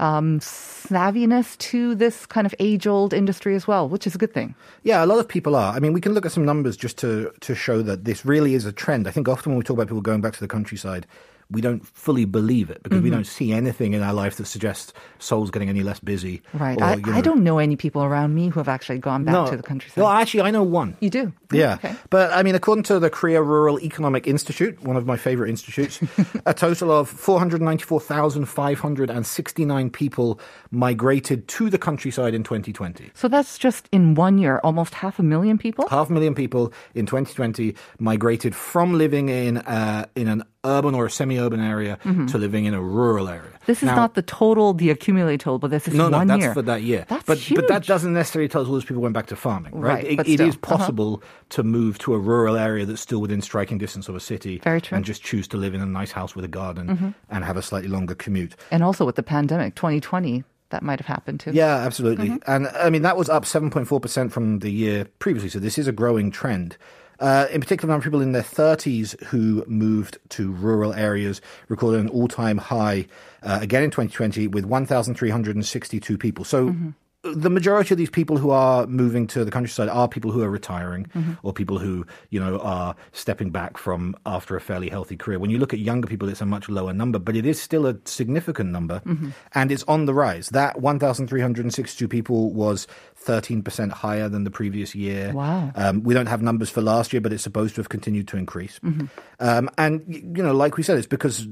um, 0.00 0.40
savviness 0.40 1.56
to 1.58 1.94
this 1.94 2.26
kind 2.26 2.46
of 2.46 2.54
age 2.58 2.86
old 2.86 3.14
industry 3.14 3.54
as 3.54 3.66
well, 3.66 3.88
which 3.88 4.06
is 4.06 4.14
a 4.14 4.18
good 4.18 4.34
thing. 4.34 4.54
Yeah, 4.82 5.04
a 5.04 5.06
lot 5.06 5.18
of 5.18 5.28
people 5.28 5.54
are. 5.54 5.72
I 5.74 5.78
mean, 5.78 5.92
we 5.92 6.00
can 6.00 6.12
look 6.12 6.26
at 6.26 6.32
some 6.32 6.44
numbers 6.44 6.76
just 6.76 6.98
to 6.98 7.32
to 7.40 7.54
show 7.54 7.82
that 7.82 8.04
this 8.04 8.24
really 8.24 8.54
is 8.54 8.66
a 8.66 8.72
trend. 8.72 9.06
I 9.06 9.10
think 9.12 9.28
often 9.28 9.52
when 9.52 9.58
we 9.58 9.64
talk 9.64 9.76
about 9.76 9.86
people 9.86 10.02
going 10.02 10.20
back 10.20 10.34
to 10.34 10.40
the 10.40 10.48
countryside, 10.48 11.06
we 11.52 11.60
don't 11.60 11.86
fully 11.86 12.24
believe 12.24 12.70
it 12.70 12.82
because 12.82 13.00
we 13.00 13.10
Mm-hmm. 13.10 13.18
don't 13.18 13.26
see 13.26 13.52
anything 13.52 13.92
in 13.92 14.02
our 14.02 14.14
life 14.14 14.36
that 14.36 14.46
suggests 14.46 14.92
Seoul's 15.18 15.50
getting 15.50 15.68
any 15.68 15.82
less 15.82 16.00
busy. 16.00 16.40
Right. 16.54 16.78
or, 16.80 16.84
I, 16.84 16.94
you 16.96 17.12
I 17.12 17.20
don't 17.20 17.44
know 17.44 17.58
any 17.58 17.76
people 17.76 18.02
around 18.02 18.34
me 18.34 18.48
who 18.48 18.58
have 18.58 18.68
actually 18.68 18.98
gone 18.98 19.24
back 19.24 19.50
to 19.50 19.56
the 19.56 19.62
countryside. 19.62 19.98
Well, 20.02 20.10
actually, 20.10 20.40
I 20.42 20.50
know 20.50 20.62
one. 20.62 20.96
you 21.00 21.10
do? 21.10 21.32
Yeah. 21.52 21.74
Okay. 21.74 21.94
But 22.10 22.32
I 22.32 22.42
mean, 22.42 22.54
according 22.54 22.84
to 22.84 22.98
the 22.98 23.10
Korea 23.10 23.42
Rural 23.42 23.78
Economic 23.80 24.26
Institute, 24.26 24.82
one 24.82 24.96
of 24.96 25.04
my 25.06 25.16
favorite 25.16 25.50
institutes, 25.50 26.00
a 26.46 26.54
total 26.54 26.90
of 26.90 27.08
494,569 27.10 29.90
people 29.90 30.40
migrated 30.70 31.46
to 31.48 31.68
the 31.70 31.78
countryside 31.78 32.34
in 32.34 32.42
2020. 32.42 33.10
So 33.14 33.28
that's 33.28 33.58
just 33.58 33.88
in 33.92 34.14
one 34.14 34.38
year, 34.38 34.60
almost 34.64 34.94
half 34.94 35.18
a 35.18 35.22
million 35.22 35.58
people? 35.58 35.88
Half 35.88 36.10
a 36.10 36.12
million 36.12 36.34
people 36.34 36.72
in 36.94 37.06
2020 37.06 37.74
migrated 37.98 38.54
from 38.54 38.96
living 38.98 39.28
in 39.28 39.58
uh, 39.58 40.06
in 40.14 40.28
an 40.28 40.42
urban 40.64 40.94
or 40.94 41.06
a 41.06 41.10
semi-urban 41.42 41.60
area 41.60 41.98
to 42.28 42.38
living 42.38 42.64
in 42.64 42.74
a 42.74 42.82
rural 42.82 43.28
area. 43.28 43.42
Mm-hmm. 43.42 43.66
This 43.66 43.82
is 43.82 43.86
Now- 43.86 43.96
not 43.96 44.14
the 44.14 44.22
total, 44.22 44.74
the 44.74 44.90
accumulated 44.90 45.40
total, 45.40 45.58
but 45.58 45.70
this 45.70 45.86
is 45.88 45.94
no, 45.94 46.08
no, 46.08 46.18
one 46.18 46.26
that's 46.26 46.42
year. 46.42 46.54
for 46.54 46.62
that 46.62 46.82
year. 46.82 47.04
That's 47.08 47.24
but 47.24 47.38
but 47.54 47.68
that 47.68 47.86
doesn't 47.86 48.12
necessarily 48.12 48.48
tell 48.48 48.62
us 48.62 48.66
all 48.68 48.74
those 48.74 48.84
people 48.84 49.02
went 49.02 49.14
back 49.14 49.26
to 49.26 49.36
farming, 49.36 49.72
right? 49.74 49.94
Right, 49.94 50.04
It- 50.04 50.28
it 50.28 50.40
is 50.40 50.54
uh-huh. 50.54 50.76
possible 50.76 51.22
to 51.50 51.62
move 51.62 51.98
to 51.98 52.14
a 52.14 52.18
rural 52.18 52.56
area 52.56 52.84
that's 52.86 53.00
still 53.00 53.20
within 53.20 53.40
striking 53.42 53.78
distance 53.78 54.08
of 54.08 54.16
a 54.16 54.20
city, 54.20 54.58
Very 54.58 54.80
true. 54.80 54.86
Mm-hmm. 54.88 54.94
and 54.96 55.04
just 55.04 55.22
choose 55.22 55.46
to 55.48 55.56
live 55.56 55.74
in 55.74 55.80
a 55.80 55.86
nice 55.86 56.12
house 56.12 56.34
with 56.34 56.44
a 56.44 56.48
garden 56.48 57.14
and 57.30 57.44
have 57.44 57.56
a 57.56 57.62
slightly 57.62 57.88
longer 57.88 58.14
commute. 58.14 58.56
And 58.70 58.82
also 58.82 59.04
with 59.04 59.16
the 59.16 59.22
pandemic, 59.22 59.74
2020, 59.74 60.44
that 60.70 60.82
might 60.82 60.98
have 60.98 61.06
happened 61.06 61.40
too. 61.40 61.50
Yeah, 61.52 61.76
absolutely. 61.76 62.30
Mm-hmm. 62.30 62.50
And 62.50 62.68
I 62.68 62.88
mean, 62.90 63.02
that 63.02 63.16
was 63.16 63.28
up 63.28 63.44
7.4% 63.44 64.32
from 64.32 64.60
the 64.60 64.70
year 64.70 65.06
previously. 65.18 65.50
So 65.50 65.58
this 65.58 65.76
is 65.78 65.86
a 65.86 65.92
growing 65.92 66.30
trend. 66.30 66.76
Uh, 67.22 67.46
in 67.52 67.60
particular, 67.60 67.86
the 67.86 67.92
number 67.92 68.00
of 68.00 68.04
people 68.04 68.20
in 68.20 68.32
their 68.32 68.42
30s 68.42 69.18
who 69.26 69.64
moved 69.68 70.18
to 70.30 70.50
rural 70.50 70.92
areas 70.92 71.40
recorded 71.68 72.00
an 72.00 72.08
all 72.08 72.26
time 72.26 72.58
high 72.58 73.06
uh, 73.44 73.60
again 73.62 73.84
in 73.84 73.90
2020 73.90 74.48
with 74.48 74.64
1,362 74.64 76.18
people. 76.18 76.44
So 76.44 76.70
Mm-hmm. 76.70 76.90
The 77.24 77.50
majority 77.50 77.94
of 77.94 77.98
these 77.98 78.10
people 78.10 78.36
who 78.36 78.50
are 78.50 78.84
moving 78.86 79.28
to 79.28 79.44
the 79.44 79.50
countryside 79.50 79.88
are 79.88 80.08
people 80.08 80.32
who 80.32 80.42
are 80.42 80.50
retiring 80.50 81.06
Mm-hmm. 81.14 81.32
or 81.42 81.52
people 81.52 81.78
who, 81.78 82.04
you 82.30 82.40
know, 82.40 82.58
are 82.60 82.96
stepping 83.12 83.50
back 83.50 83.76
from 83.76 84.16
after 84.26 84.56
a 84.56 84.60
fairly 84.60 84.88
healthy 84.88 85.16
career. 85.16 85.38
When 85.38 85.50
you 85.50 85.58
look 85.58 85.72
at 85.72 85.78
younger 85.78 86.08
people, 86.08 86.28
it's 86.28 86.40
a 86.40 86.46
much 86.46 86.68
lower 86.68 86.92
number, 86.92 87.18
but 87.18 87.36
it 87.36 87.46
is 87.46 87.60
still 87.60 87.86
a 87.86 87.96
significant 88.04 88.70
number 88.70 89.00
Mm-hmm. 89.06 89.30
and 89.54 89.70
it's 89.70 89.84
on 89.86 90.06
the 90.06 90.14
rise. 90.14 90.48
That 90.50 90.80
1,362 90.80 92.08
people 92.08 92.52
was 92.52 92.86
13% 93.24 93.90
higher 93.92 94.28
than 94.28 94.44
the 94.44 94.50
previous 94.50 94.94
year. 94.94 95.32
Wow. 95.32 95.70
Um, 95.76 96.02
we 96.02 96.14
don't 96.14 96.26
have 96.26 96.42
numbers 96.42 96.70
for 96.70 96.80
last 96.82 97.12
year, 97.12 97.20
but 97.20 97.32
it's 97.32 97.42
supposed 97.42 97.74
to 97.76 97.80
have 97.80 97.88
continued 97.88 98.26
to 98.28 98.36
increase. 98.36 98.78
Mm-hmm. 98.80 99.06
Um, 99.38 99.70
and, 99.78 100.02
you 100.08 100.42
know, 100.42 100.52
like 100.54 100.76
we 100.76 100.82
said, 100.82 100.98
it's 100.98 101.06
because 101.06 101.46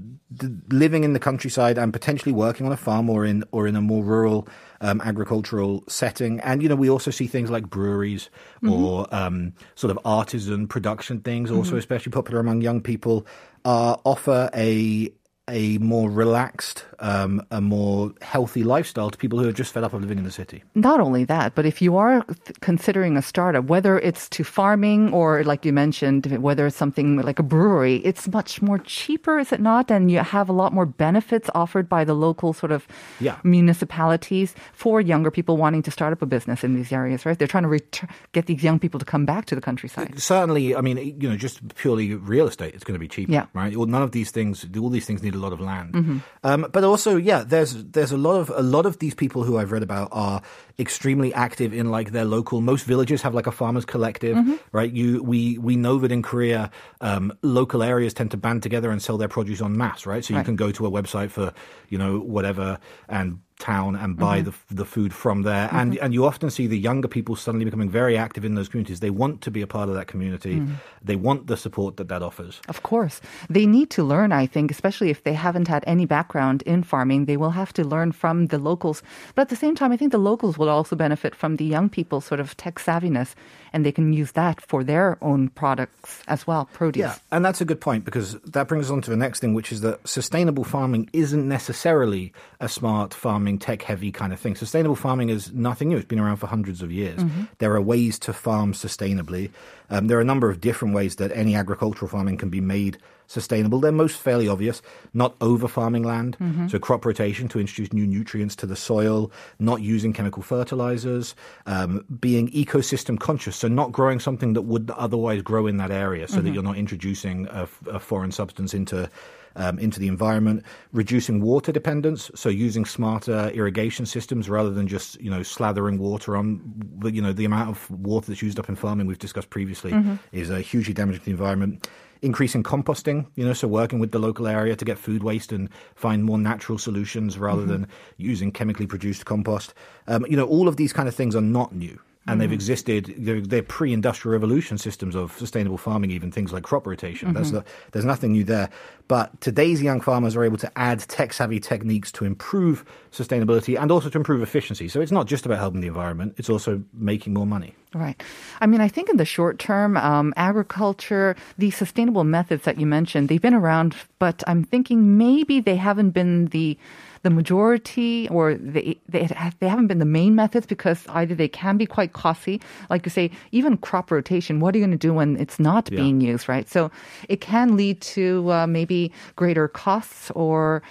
living 0.70 1.04
in 1.04 1.12
the 1.12 1.18
countryside 1.20 1.78
and 1.78 1.92
potentially 1.92 2.32
working 2.32 2.66
on 2.66 2.72
a 2.72 2.76
farm 2.76 3.08
or 3.10 3.24
in, 3.24 3.44
or 3.52 3.66
in 3.66 3.76
a 3.76 3.80
more 3.80 4.02
rural 4.04 4.48
um, 4.80 5.00
agricultural 5.02 5.84
setting. 5.88 6.40
And, 6.40 6.62
you 6.62 6.68
know, 6.68 6.76
we 6.76 6.90
also 6.90 7.10
see 7.10 7.26
things 7.26 7.50
like 7.50 7.68
breweries 7.68 8.30
Mm-hmm. 8.62 8.84
or 8.84 9.14
um, 9.14 9.54
sort 9.74 9.90
of 9.90 9.98
artisan 10.04 10.68
production 10.68 11.20
things, 11.20 11.50
also 11.50 11.76
especially 11.78 12.12
popular 12.12 12.40
among 12.40 12.60
young 12.60 12.82
people, 12.82 13.26
uh, 13.64 13.96
offer 14.04 14.50
a 14.54 15.10
a 15.50 15.78
more 15.78 16.08
relaxed, 16.10 16.84
um, 17.00 17.44
a 17.50 17.60
more 17.60 18.12
healthy 18.22 18.62
lifestyle 18.62 19.10
to 19.10 19.18
people 19.18 19.38
who 19.38 19.48
are 19.48 19.52
just 19.52 19.72
fed 19.72 19.84
up 19.84 19.92
of 19.92 20.00
living 20.00 20.18
in 20.18 20.24
the 20.24 20.30
city. 20.30 20.62
Not 20.74 21.00
only 21.00 21.24
that, 21.24 21.54
but 21.54 21.66
if 21.66 21.82
you 21.82 21.96
are 21.96 22.24
considering 22.60 23.16
a 23.16 23.22
startup, 23.22 23.64
whether 23.66 23.98
it's 23.98 24.28
to 24.30 24.44
farming 24.44 25.12
or, 25.12 25.42
like 25.44 25.64
you 25.64 25.72
mentioned, 25.72 26.26
whether 26.40 26.66
it's 26.66 26.76
something 26.76 27.16
like 27.20 27.38
a 27.38 27.42
brewery, 27.42 27.96
it's 28.04 28.28
much 28.28 28.62
more 28.62 28.78
cheaper, 28.78 29.38
is 29.38 29.52
it 29.52 29.60
not? 29.60 29.90
And 29.90 30.10
you 30.10 30.18
have 30.20 30.48
a 30.48 30.52
lot 30.52 30.72
more 30.72 30.86
benefits 30.86 31.50
offered 31.54 31.88
by 31.88 32.04
the 32.04 32.14
local 32.14 32.52
sort 32.52 32.72
of 32.72 32.86
Yeah. 33.18 33.36
municipalities 33.44 34.54
for 34.72 35.00
younger 35.00 35.30
people 35.30 35.56
wanting 35.56 35.82
to 35.82 35.90
start 35.90 36.12
up 36.12 36.22
a 36.22 36.26
business 36.26 36.62
in 36.64 36.74
these 36.74 36.92
areas, 36.92 37.24
right? 37.26 37.38
They're 37.38 37.48
trying 37.48 37.64
to 37.64 37.68
ret- 37.68 38.02
get 38.32 38.46
these 38.46 38.62
young 38.62 38.78
people 38.78 39.00
to 39.00 39.06
come 39.06 39.24
back 39.26 39.46
to 39.46 39.54
the 39.54 39.60
countryside. 39.60 40.18
Certainly, 40.20 40.76
I 40.76 40.80
mean, 40.80 40.96
you 41.20 41.28
know, 41.28 41.36
just 41.36 41.74
purely 41.76 42.14
real 42.14 42.46
estate, 42.46 42.74
it's 42.74 42.84
going 42.84 42.94
to 42.94 42.98
be 43.00 43.08
cheaper, 43.08 43.32
Yeah. 43.32 43.46
right? 43.54 43.76
Well, 43.76 43.86
none 43.86 44.02
of 44.02 44.12
these 44.12 44.30
things, 44.30 44.66
all 44.78 44.90
these 44.90 45.06
things 45.06 45.22
need 45.22 45.34
a 45.34 45.38
lot 45.40 45.52
of 45.52 45.60
land. 45.60 45.94
Mm-hmm. 45.94 46.18
Um, 46.44 46.66
but 46.72 46.84
also, 46.84 47.16
yeah, 47.16 47.42
there's 47.42 47.72
there's 47.84 48.12
a 48.12 48.16
lot 48.16 48.38
of 48.40 48.50
a 48.54 48.62
lot 48.62 48.86
of 48.86 48.98
these 48.98 49.14
people 49.14 49.42
who 49.42 49.58
I've 49.58 49.72
read 49.72 49.82
about 49.82 50.08
are 50.12 50.42
extremely 50.78 51.34
active 51.34 51.72
in 51.74 51.90
like 51.90 52.12
their 52.12 52.24
local. 52.24 52.60
Most 52.60 52.84
villages 52.86 53.22
have 53.22 53.34
like 53.34 53.46
a 53.46 53.52
farmers 53.52 53.84
collective, 53.84 54.36
Mm-hmm. 54.36 54.54
right? 54.72 54.92
You 54.92 55.22
we 55.22 55.58
we 55.58 55.76
know 55.76 55.98
that 55.98 56.12
in 56.12 56.22
Korea, 56.22 56.70
um, 57.00 57.32
local 57.42 57.82
areas 57.82 58.14
tend 58.14 58.30
to 58.30 58.36
band 58.36 58.62
together 58.62 58.90
and 58.90 59.02
sell 59.02 59.18
their 59.18 59.28
produce 59.28 59.60
en 59.60 59.76
masse, 59.76 60.06
right? 60.06 60.24
So 60.24 60.36
you 60.36 60.44
can 60.44 60.56
go 60.56 60.70
to 60.72 60.86
a 60.86 60.90
website 60.90 61.30
for 61.30 61.52
you 61.88 61.98
know 61.98 62.18
whatever 62.20 62.78
and 63.08 63.40
town 63.60 63.94
and 64.02 64.16
buy 64.16 64.38
Mm-hmm. 64.40 64.50
the 64.74 64.82
the 64.82 64.88
food 64.94 65.12
from 65.22 65.42
there 65.50 65.68
and 65.80 65.98
and 66.04 66.10
you 66.16 66.22
often 66.30 66.48
see 66.56 66.66
the 66.66 66.78
younger 66.88 67.08
people 67.16 67.34
suddenly 67.36 67.64
becoming 67.68 67.90
very 68.00 68.16
active 68.26 68.44
in 68.48 68.54
those 68.58 68.68
communities 68.72 69.00
they 69.04 69.14
want 69.22 69.40
to 69.46 69.50
be 69.50 69.62
a 69.62 69.70
part 69.76 69.88
of 69.90 69.94
that 69.98 70.08
community 70.12 70.54
Mm. 70.60 70.74
they 71.10 71.16
want 71.28 71.40
the 71.52 71.56
support 71.64 71.92
that 71.98 72.08
that 72.12 72.22
offers 72.28 72.54
Of 72.74 72.78
course. 72.90 73.16
They 73.56 73.66
need 73.76 73.88
to 73.96 74.02
learn, 74.12 74.30
I 74.42 74.46
think, 74.54 74.70
especially 74.70 75.10
if 75.10 75.20
they 75.26 75.36
haven't 75.46 75.68
had 75.74 75.82
any 75.94 76.06
background 76.16 76.58
in 76.72 76.80
farming. 76.92 77.20
They 77.26 77.36
will 77.42 77.54
have 77.62 77.72
to 77.78 77.84
learn 77.94 78.10
from 78.22 78.36
the 78.52 78.58
locals. 78.70 78.98
But 79.34 79.42
at 79.46 79.50
the 79.52 79.60
same 79.64 79.74
time, 79.80 79.92
I 79.94 79.98
think 79.98 80.12
the 80.12 80.26
locals 80.30 80.56
will 80.60 80.68
also 80.76 80.94
benefit 81.06 81.32
from 81.40 81.56
the 81.56 81.68
young 81.74 81.88
people's 81.98 82.24
sort 82.30 82.40
of 82.44 82.48
tech 82.62 82.76
savviness, 82.86 83.30
and 83.72 83.80
they 83.84 83.92
can 83.98 84.12
use 84.22 84.32
that 84.42 84.56
for 84.70 84.80
their 84.84 85.08
own 85.30 85.42
products 85.62 86.22
as 86.34 86.46
well, 86.48 86.62
produce. 86.80 87.02
Yeah, 87.06 87.16
and 87.34 87.44
that's 87.44 87.60
a 87.60 87.68
good 87.70 87.80
point 87.80 88.02
because 88.08 88.28
that 88.56 88.66
brings 88.68 88.86
us 88.86 88.92
on 88.94 89.00
to 89.06 89.10
the 89.10 89.22
next 89.26 89.40
thing, 89.40 89.52
which 89.58 89.70
is 89.74 89.80
that 89.86 89.96
sustainable 90.18 90.64
farming 90.64 91.02
isn't 91.12 91.46
necessarily 91.48 92.32
a 92.60 92.68
smart 92.68 93.10
farming, 93.14 93.49
tech 93.58 93.82
heavy 93.82 94.12
kind 94.12 94.32
of 94.32 94.40
thing. 94.40 94.54
Sustainable 94.56 94.96
farming 94.96 95.28
is 95.28 95.52
nothing 95.52 95.88
new, 95.88 95.96
it's 95.96 96.06
been 96.06 96.20
around 96.20 96.36
for 96.36 96.46
hundreds 96.46 96.82
of 96.82 96.92
years. 96.92 97.20
There 97.58 97.74
are 97.74 97.80
ways 97.80 98.18
to 98.20 98.32
farm 98.32 98.72
sustainably. 98.72 99.50
Um, 99.90 100.06
there 100.06 100.18
are 100.18 100.22
a 100.22 100.24
number 100.24 100.50
of 100.50 100.60
different 100.60 100.94
ways 100.94 101.16
that 101.16 101.32
any 101.34 101.54
agricultural 101.54 102.08
farming 102.08 102.36
can 102.36 102.50
be 102.50 102.60
made 102.60 102.98
sustainable. 103.26 103.78
They're 103.78 103.92
most 103.92 104.16
fairly 104.16 104.48
obvious. 104.48 104.82
Not 105.14 105.36
over 105.40 105.68
farming 105.68 106.02
land, 106.02 106.36
so 106.68 106.78
crop 106.80 107.04
rotation 107.04 107.48
to 107.48 107.60
introduce 107.60 107.92
new 107.92 108.06
nutrients 108.06 108.56
to 108.56 108.66
the 108.66 108.74
soil, 108.74 109.30
not 109.60 109.80
using 109.82 110.12
chemical 110.12 110.42
fertilizers, 110.42 111.36
um, 111.66 112.04
being 112.20 112.50
ecosystem 112.50 113.18
conscious, 113.18 113.54
so 113.56 113.68
not 113.68 113.92
growing 113.92 114.18
something 114.18 114.54
that 114.54 114.62
would 114.62 114.90
otherwise 114.96 115.42
grow 115.42 115.68
in 115.68 115.76
that 115.76 115.92
area, 115.92 116.26
so 116.26 116.40
that 116.40 116.50
you're 116.50 116.62
not 116.62 116.76
introducing 116.76 117.46
a, 117.48 117.68
a 117.86 118.00
foreign 118.00 118.32
substance 118.32 118.74
into. 118.74 119.08
Um, 119.56 119.80
into 119.80 119.98
the 119.98 120.06
environment, 120.06 120.62
reducing 120.92 121.40
water 121.40 121.72
dependence, 121.72 122.30
so 122.36 122.48
using 122.48 122.84
smarter 122.84 123.48
irrigation 123.52 124.06
systems 124.06 124.48
rather 124.48 124.70
than 124.70 124.86
just 124.86 125.20
you 125.20 125.28
know 125.30 125.40
slathering 125.40 125.98
water 125.98 126.36
on. 126.36 126.60
the- 127.00 127.12
You 127.12 127.20
know 127.20 127.32
the 127.32 127.44
amount 127.46 127.68
of 127.70 127.90
water 127.90 128.26
that's 128.28 128.42
used 128.42 128.58
up 128.60 128.68
in 128.68 128.76
farming 128.76 129.06
we've 129.08 129.18
discussed 129.18 129.50
previously 129.50 129.92
is 130.32 130.50
uh, 130.50 130.56
hugely 130.56 130.94
damaging 130.94 131.18
to 131.20 131.24
the 131.24 131.30
environment 131.32 131.88
increasing 132.22 132.62
composting, 132.62 133.26
you 133.34 133.44
know, 133.46 133.54
so 133.54 133.66
working 133.66 133.98
with 133.98 134.12
the 134.12 134.18
local 134.18 134.46
area 134.46 134.76
to 134.76 134.84
get 134.84 134.98
food 134.98 135.22
waste 135.22 135.52
and 135.52 135.70
find 135.94 136.22
more 136.22 136.36
natural 136.38 136.76
solutions 136.76 137.38
rather 137.38 137.64
than 137.64 137.86
using 138.18 138.52
chemically 138.52 138.86
produced 138.86 139.24
compost. 139.24 139.72
Um, 140.06 140.26
you 140.28 140.36
know, 140.36 140.44
all 140.46 140.68
of 140.68 140.76
these 140.76 140.92
kind 140.92 141.08
of 141.08 141.14
things 141.14 141.34
are 141.34 141.40
not 141.40 141.74
new. 141.74 141.98
And 142.30 142.40
they've 142.40 142.52
existed, 142.52 143.14
they're, 143.18 143.40
they're 143.40 143.62
pre 143.62 143.92
industrial 143.92 144.32
revolution 144.32 144.78
systems 144.78 145.14
of 145.14 145.36
sustainable 145.38 145.78
farming, 145.78 146.10
even 146.10 146.30
things 146.30 146.52
like 146.52 146.62
crop 146.62 146.86
rotation. 146.86 147.32
That's 147.32 147.50
not, 147.50 147.66
there's 147.92 148.04
nothing 148.04 148.32
new 148.32 148.44
there. 148.44 148.70
But 149.08 149.40
today's 149.40 149.82
young 149.82 150.00
farmers 150.00 150.36
are 150.36 150.44
able 150.44 150.58
to 150.58 150.70
add 150.78 151.00
tech 151.00 151.32
savvy 151.32 151.58
techniques 151.58 152.12
to 152.12 152.24
improve 152.24 152.84
sustainability 153.10 153.80
and 153.80 153.90
also 153.90 154.08
to 154.08 154.18
improve 154.18 154.42
efficiency. 154.42 154.88
So 154.88 155.00
it's 155.00 155.10
not 155.10 155.26
just 155.26 155.46
about 155.46 155.58
helping 155.58 155.80
the 155.80 155.88
environment, 155.88 156.34
it's 156.36 156.48
also 156.48 156.82
making 156.94 157.34
more 157.34 157.46
money. 157.46 157.74
Right. 157.92 158.22
I 158.60 158.66
mean, 158.66 158.80
I 158.80 158.86
think 158.86 159.08
in 159.08 159.16
the 159.16 159.24
short 159.24 159.58
term, 159.58 159.96
um, 159.96 160.32
agriculture, 160.36 161.34
the 161.58 161.72
sustainable 161.72 162.22
methods 162.22 162.62
that 162.62 162.78
you 162.78 162.86
mentioned, 162.86 163.28
they've 163.28 163.42
been 163.42 163.54
around, 163.54 163.96
but 164.20 164.44
I'm 164.46 164.62
thinking 164.62 165.18
maybe 165.18 165.58
they 165.58 165.76
haven't 165.76 166.10
been 166.10 166.46
the 166.46 166.78
the 167.22 167.30
majority 167.30 168.28
or 168.30 168.54
they, 168.54 168.98
they, 169.08 169.28
they 169.58 169.68
haven't 169.68 169.88
been 169.88 169.98
the 169.98 170.04
main 170.04 170.34
methods 170.34 170.66
because 170.66 171.06
either 171.08 171.34
they 171.34 171.48
can 171.48 171.76
be 171.76 171.86
quite 171.86 172.12
costly. 172.12 172.60
Like 172.88 173.04
you 173.04 173.10
say, 173.10 173.30
even 173.52 173.76
crop 173.76 174.10
rotation, 174.10 174.60
what 174.60 174.74
are 174.74 174.78
you 174.78 174.84
going 174.86 174.98
to 174.98 175.06
do 175.08 175.12
when 175.12 175.36
it's 175.36 175.58
not 175.58 175.90
Yeah. 175.90 175.96
being 175.96 176.20
used, 176.20 176.48
right? 176.48 176.68
So 176.68 176.90
it 177.28 177.40
can 177.40 177.76
lead 177.76 178.00
to 178.16 178.50
uh, 178.50 178.66
maybe 178.66 179.12
greater 179.36 179.68
costs 179.68 180.30
or 180.34 180.82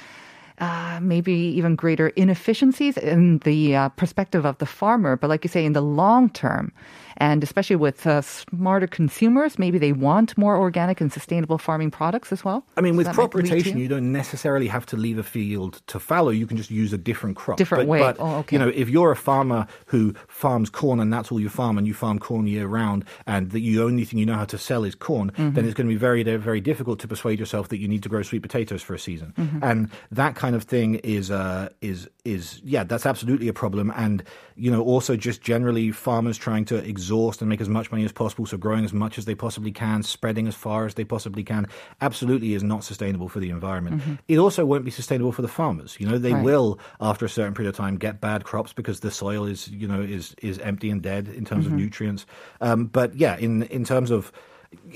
uh, 0.59 0.99
maybe 1.01 1.31
even 1.33 1.75
greater 1.75 2.09
inefficiencies 2.09 2.97
in 2.97 3.39
the 3.39 3.75
uh, 3.75 3.89
perspective 3.89 4.45
of 4.45 4.57
the 4.57 4.65
farmer. 4.65 5.15
But 5.15 5.29
like 5.29 5.43
you 5.45 5.49
say, 5.49 5.63
in 5.65 5.73
the 5.73 5.81
long 5.81 6.29
term, 6.29 6.71
and 7.17 7.43
especially 7.43 7.75
with 7.75 8.05
uh, 8.07 8.21
smarter 8.21 8.87
consumers, 8.87 9.57
maybe 9.59 9.77
they 9.77 9.91
want 9.91 10.37
more 10.37 10.57
organic 10.57 11.01
and 11.01 11.11
sustainable 11.11 11.57
farming 11.57 11.91
products 11.91 12.31
as 12.31 12.43
well. 12.43 12.65
I 12.77 12.81
mean, 12.81 12.93
So 12.93 12.97
with 12.97 13.07
crop 13.13 13.33
might 13.33 13.43
lead 13.43 13.49
to- 13.49 13.55
rotation, 13.55 13.77
you 13.79 13.87
don't 13.87 14.11
necessarily 14.11 14.67
have 14.67 14.85
to 14.87 14.97
leave 14.97 15.17
a 15.17 15.23
field 15.23 15.81
to 15.87 15.99
fallow. 15.99 16.29
You 16.29 16.47
can 16.47 16.57
just 16.57 16.71
use 16.71 16.93
a 16.93 16.97
different 16.97 17.35
crop. 17.37 17.57
Different 17.57 17.83
but, 17.83 17.87
way. 17.89 17.99
But, 17.99 18.17
Oh, 18.19 18.37
okay. 18.37 18.55
you 18.55 18.59
know, 18.59 18.69
if 18.69 18.89
you're 18.89 19.11
a 19.11 19.15
farmer 19.15 19.67
who 19.87 20.13
farms 20.27 20.69
corn 20.69 20.99
and 20.99 21.11
that's 21.13 21.31
all 21.31 21.39
you 21.39 21.49
farm 21.49 21.77
and 21.77 21.87
you 21.87 21.93
farm 21.93 22.19
corn 22.19 22.47
year 22.47 22.67
round 22.67 23.05
and 23.25 23.51
the 23.51 23.79
only 23.79 24.05
thing 24.05 24.19
you 24.19 24.25
know 24.25 24.35
how 24.35 24.45
to 24.45 24.57
sell 24.57 24.83
is 24.83 24.95
corn, 24.95 25.31
Mm-hmm. 25.31 25.53
then 25.55 25.65
it's 25.65 25.73
going 25.73 25.87
to 25.87 25.93
be 25.93 25.97
very, 25.97 26.23
very 26.23 26.59
difficult 26.61 26.99
to 26.99 27.07
persuade 27.07 27.39
yourself 27.39 27.67
that 27.69 27.77
you 27.79 27.87
need 27.87 28.03
to 28.03 28.09
grow 28.09 28.21
sweet 28.23 28.41
potatoes 28.41 28.81
for 28.81 28.93
a 28.93 28.99
season. 28.99 29.33
Mm-hmm. 29.37 29.63
And 29.63 29.89
that 30.11 30.35
kind 30.35 30.55
of 30.55 30.63
thing 30.63 30.95
is, 30.95 31.29
uh, 31.31 31.69
is, 31.81 32.09
is, 32.25 32.61
yeah, 32.63 32.83
that's 32.83 33.05
absolutely 33.05 33.47
a 33.47 33.53
problem. 33.53 33.91
And, 33.95 34.23
you 34.55 34.71
know, 34.71 34.81
also 34.83 35.15
just 35.15 35.41
generally 35.41 35.91
farmers 35.91 36.37
trying 36.37 36.65
to 36.65 36.83
exhaust 37.09 37.41
and 37.41 37.49
make 37.49 37.59
as 37.61 37.69
much 37.69 37.91
money 37.91 38.05
as 38.05 38.11
possible. 38.11 38.45
So 38.45 38.57
growing 38.57 38.85
as 38.85 38.93
much 38.93 39.17
as 39.17 39.25
they 39.25 39.33
possibly 39.35 39.71
can, 39.71 40.03
spreading 40.03 40.47
as 40.47 40.55
far 40.55 40.85
as 40.85 40.93
they 40.93 41.03
possibly 41.03 41.43
can, 41.43 41.67
absolutely 42.01 42.53
is 42.53 42.61
not 42.63 42.83
sustainable 42.83 43.29
for 43.29 43.39
the 43.39 43.49
environment. 43.49 44.01
It 44.27 44.37
also 44.37 44.63
won't 44.65 44.85
be 44.85 44.91
sustainable 44.91 45.31
for 45.31 45.41
the 45.41 45.47
farmers. 45.47 45.97
You 45.99 46.07
know, 46.07 46.19
they 46.19 46.33
Right. 46.33 46.43
will, 46.43 46.79
after 47.01 47.25
a 47.25 47.29
certain 47.29 47.55
period 47.55 47.69
of 47.69 47.75
time, 47.75 47.97
get 47.97 48.21
bad 48.21 48.43
crops 48.43 48.73
because 48.73 48.99
the 48.99 49.09
soil 49.09 49.45
is, 49.45 49.67
you 49.69 49.87
know, 49.87 50.01
is, 50.01 50.35
is 50.43 50.59
empty 50.59 50.91
and 50.91 51.01
dead 51.01 51.27
in 51.27 51.45
terms 51.45 51.65
of 51.65 51.73
nutrients. 51.73 52.25
Um, 52.61 52.85
but 52.85 53.15
yeah, 53.15 53.35
in, 53.37 53.63
in 53.63 53.83
terms 53.83 54.11
of, 54.11 54.31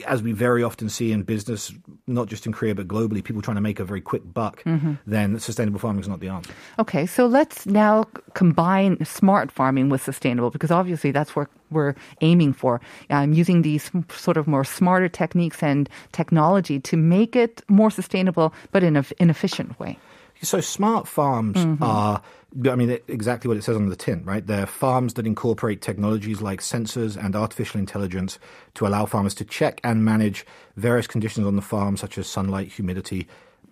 as 0.05 0.21
we 0.21 0.31
very 0.31 0.63
often 0.63 0.89
see 0.89 1.11
in 1.11 1.23
business, 1.23 1.71
not 2.07 2.27
just 2.27 2.45
in 2.45 2.53
Korea 2.53 2.75
but 2.75 2.87
globally, 2.87 3.23
people 3.23 3.41
trying 3.41 3.55
to 3.55 3.61
make 3.61 3.79
a 3.79 3.85
very 3.85 4.01
quick 4.01 4.21
buck, 4.33 4.63
then 5.05 5.39
sustainable 5.39 5.79
farming 5.79 6.01
is 6.01 6.07
not 6.07 6.19
the 6.19 6.29
answer. 6.29 6.53
Okay, 6.79 7.05
so 7.05 7.25
let's 7.25 7.65
now 7.65 8.05
combine 8.33 9.03
smart 9.05 9.51
farming 9.51 9.89
with 9.89 10.01
sustainable 10.01 10.49
because 10.49 10.71
obviously 10.71 11.11
that's 11.11 11.35
what 11.35 11.47
we're 11.71 11.95
aiming 12.21 12.53
for. 12.53 12.81
Um, 13.09 13.33
using 13.33 13.61
these 13.61 13.91
sort 14.09 14.37
of 14.37 14.47
more 14.47 14.63
smarter 14.63 15.09
techniques 15.09 15.63
and 15.63 15.89
technology 16.11 16.79
to 16.81 16.97
make 16.97 17.35
it 17.35 17.61
more 17.67 17.91
sustainable, 17.91 18.53
but 18.71 18.83
in 18.83 18.95
an 18.95 19.29
efficient 19.29 19.79
way. 19.79 19.97
So 20.41 20.59
smart 20.59 21.07
farms 21.07 21.57
are, 21.81 22.21
I 22.69 22.75
mean, 22.75 22.99
exactly 23.07 23.47
what 23.47 23.57
it 23.57 23.63
says 23.63 23.75
on 23.75 23.89
the 23.89 23.95
tin, 23.95 24.23
right? 24.25 24.45
They're 24.45 24.67
farms 24.67 25.15
that 25.15 25.25
incorporate 25.25 25.81
technologies 25.81 26.41
like 26.41 26.61
sensors 26.61 27.17
and 27.17 27.35
artificial 27.35 27.79
intelligence 27.79 28.37
to 28.75 28.85
allow 28.85 29.05
farmers 29.05 29.33
to 29.35 29.45
check 29.45 29.81
and 29.83 30.05
manage 30.05 30.45
various 30.75 31.07
conditions 31.07 31.47
on 31.47 31.55
the 31.55 31.61
farm, 31.61 31.97
such 31.97 32.17
as 32.17 32.27
sunlight, 32.27 32.67
humidity, 32.67 33.27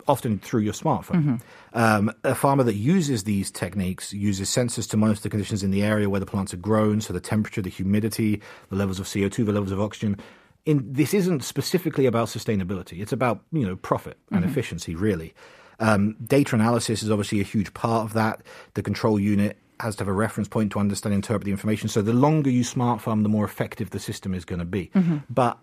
often 0.08 0.40
through 0.40 0.62
your 0.62 0.74
smartphone. 0.74 1.42
Um, 1.74 2.12
a 2.24 2.34
farmer 2.34 2.64
that 2.64 2.76
uses 2.76 3.24
these 3.24 3.52
techniques 3.52 4.14
uses 4.14 4.50
sensors 4.50 4.90
to 4.90 4.98
monitor 4.98 5.22
the 5.22 5.30
conditions 5.30 5.64
in 5.64 5.72
the 5.72 5.84
area 5.84 6.10
where 6.10 6.20
the 6.20 6.26
plants 6.26 6.54
are 6.54 6.58
grown, 6.58 7.02
so 7.02 7.14
the 7.14 7.20
temperature, 7.20 7.62
the 7.62 7.70
humidity, 7.70 8.42
the 8.70 8.76
levels 8.76 9.00
of 9.00 9.06
CO2, 9.06 9.46
the 9.46 9.52
levels 9.52 9.72
of 9.72 9.80
oxygen. 9.80 10.18
In, 10.66 10.92
this 10.92 11.14
isn't 11.14 11.44
specifically 11.44 12.06
about 12.06 12.28
sustainability. 12.28 13.02
It's 13.02 13.12
about 13.12 13.42
you 13.52 13.66
know 13.66 13.76
profit 13.76 14.18
and 14.32 14.46
efficiency, 14.46 14.96
really. 14.96 15.34
Um, 15.82 16.16
data 16.24 16.56
analysis 16.56 17.04
is 17.04 17.12
obviously 17.12 17.42
a 17.42 17.44
huge 17.44 17.74
part 17.74 18.06
of 18.06 18.14
that. 18.14 18.42
The 18.76 18.84
control 18.84 19.20
unit 19.20 19.58
has 19.82 19.96
to 19.96 20.02
have 20.02 20.08
a 20.08 20.14
reference 20.14 20.48
point 20.48 20.72
to 20.72 20.80
understand 20.80 21.14
and 21.14 21.24
interpret 21.24 21.44
the 21.44 21.52
information. 21.52 21.90
So 21.90 22.02
the 22.02 22.14
longer 22.14 22.50
you 22.50 22.64
smart 22.64 23.02
farm, 23.02 23.24
the 23.24 23.30
more 23.30 23.44
effective 23.44 23.90
the 23.90 24.00
system 24.00 24.34
is 24.34 24.46
going 24.46 24.60
to 24.60 24.66
be. 24.66 24.92
But 25.30 25.58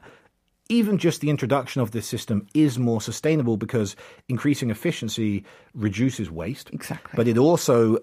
even 0.69 0.99
just 0.99 1.21
the 1.21 1.31
introduction 1.31 1.81
of 1.81 1.93
this 1.93 2.07
system 2.07 2.47
is 2.53 2.79
more 2.79 3.01
sustainable 3.01 3.57
because 3.57 3.97
increasing 4.29 4.71
efficiency 4.71 5.45
reduces 5.73 6.31
waste. 6.31 6.71
Exactly. 6.73 7.13
But 7.17 7.29
it 7.29 7.39
also 7.39 7.99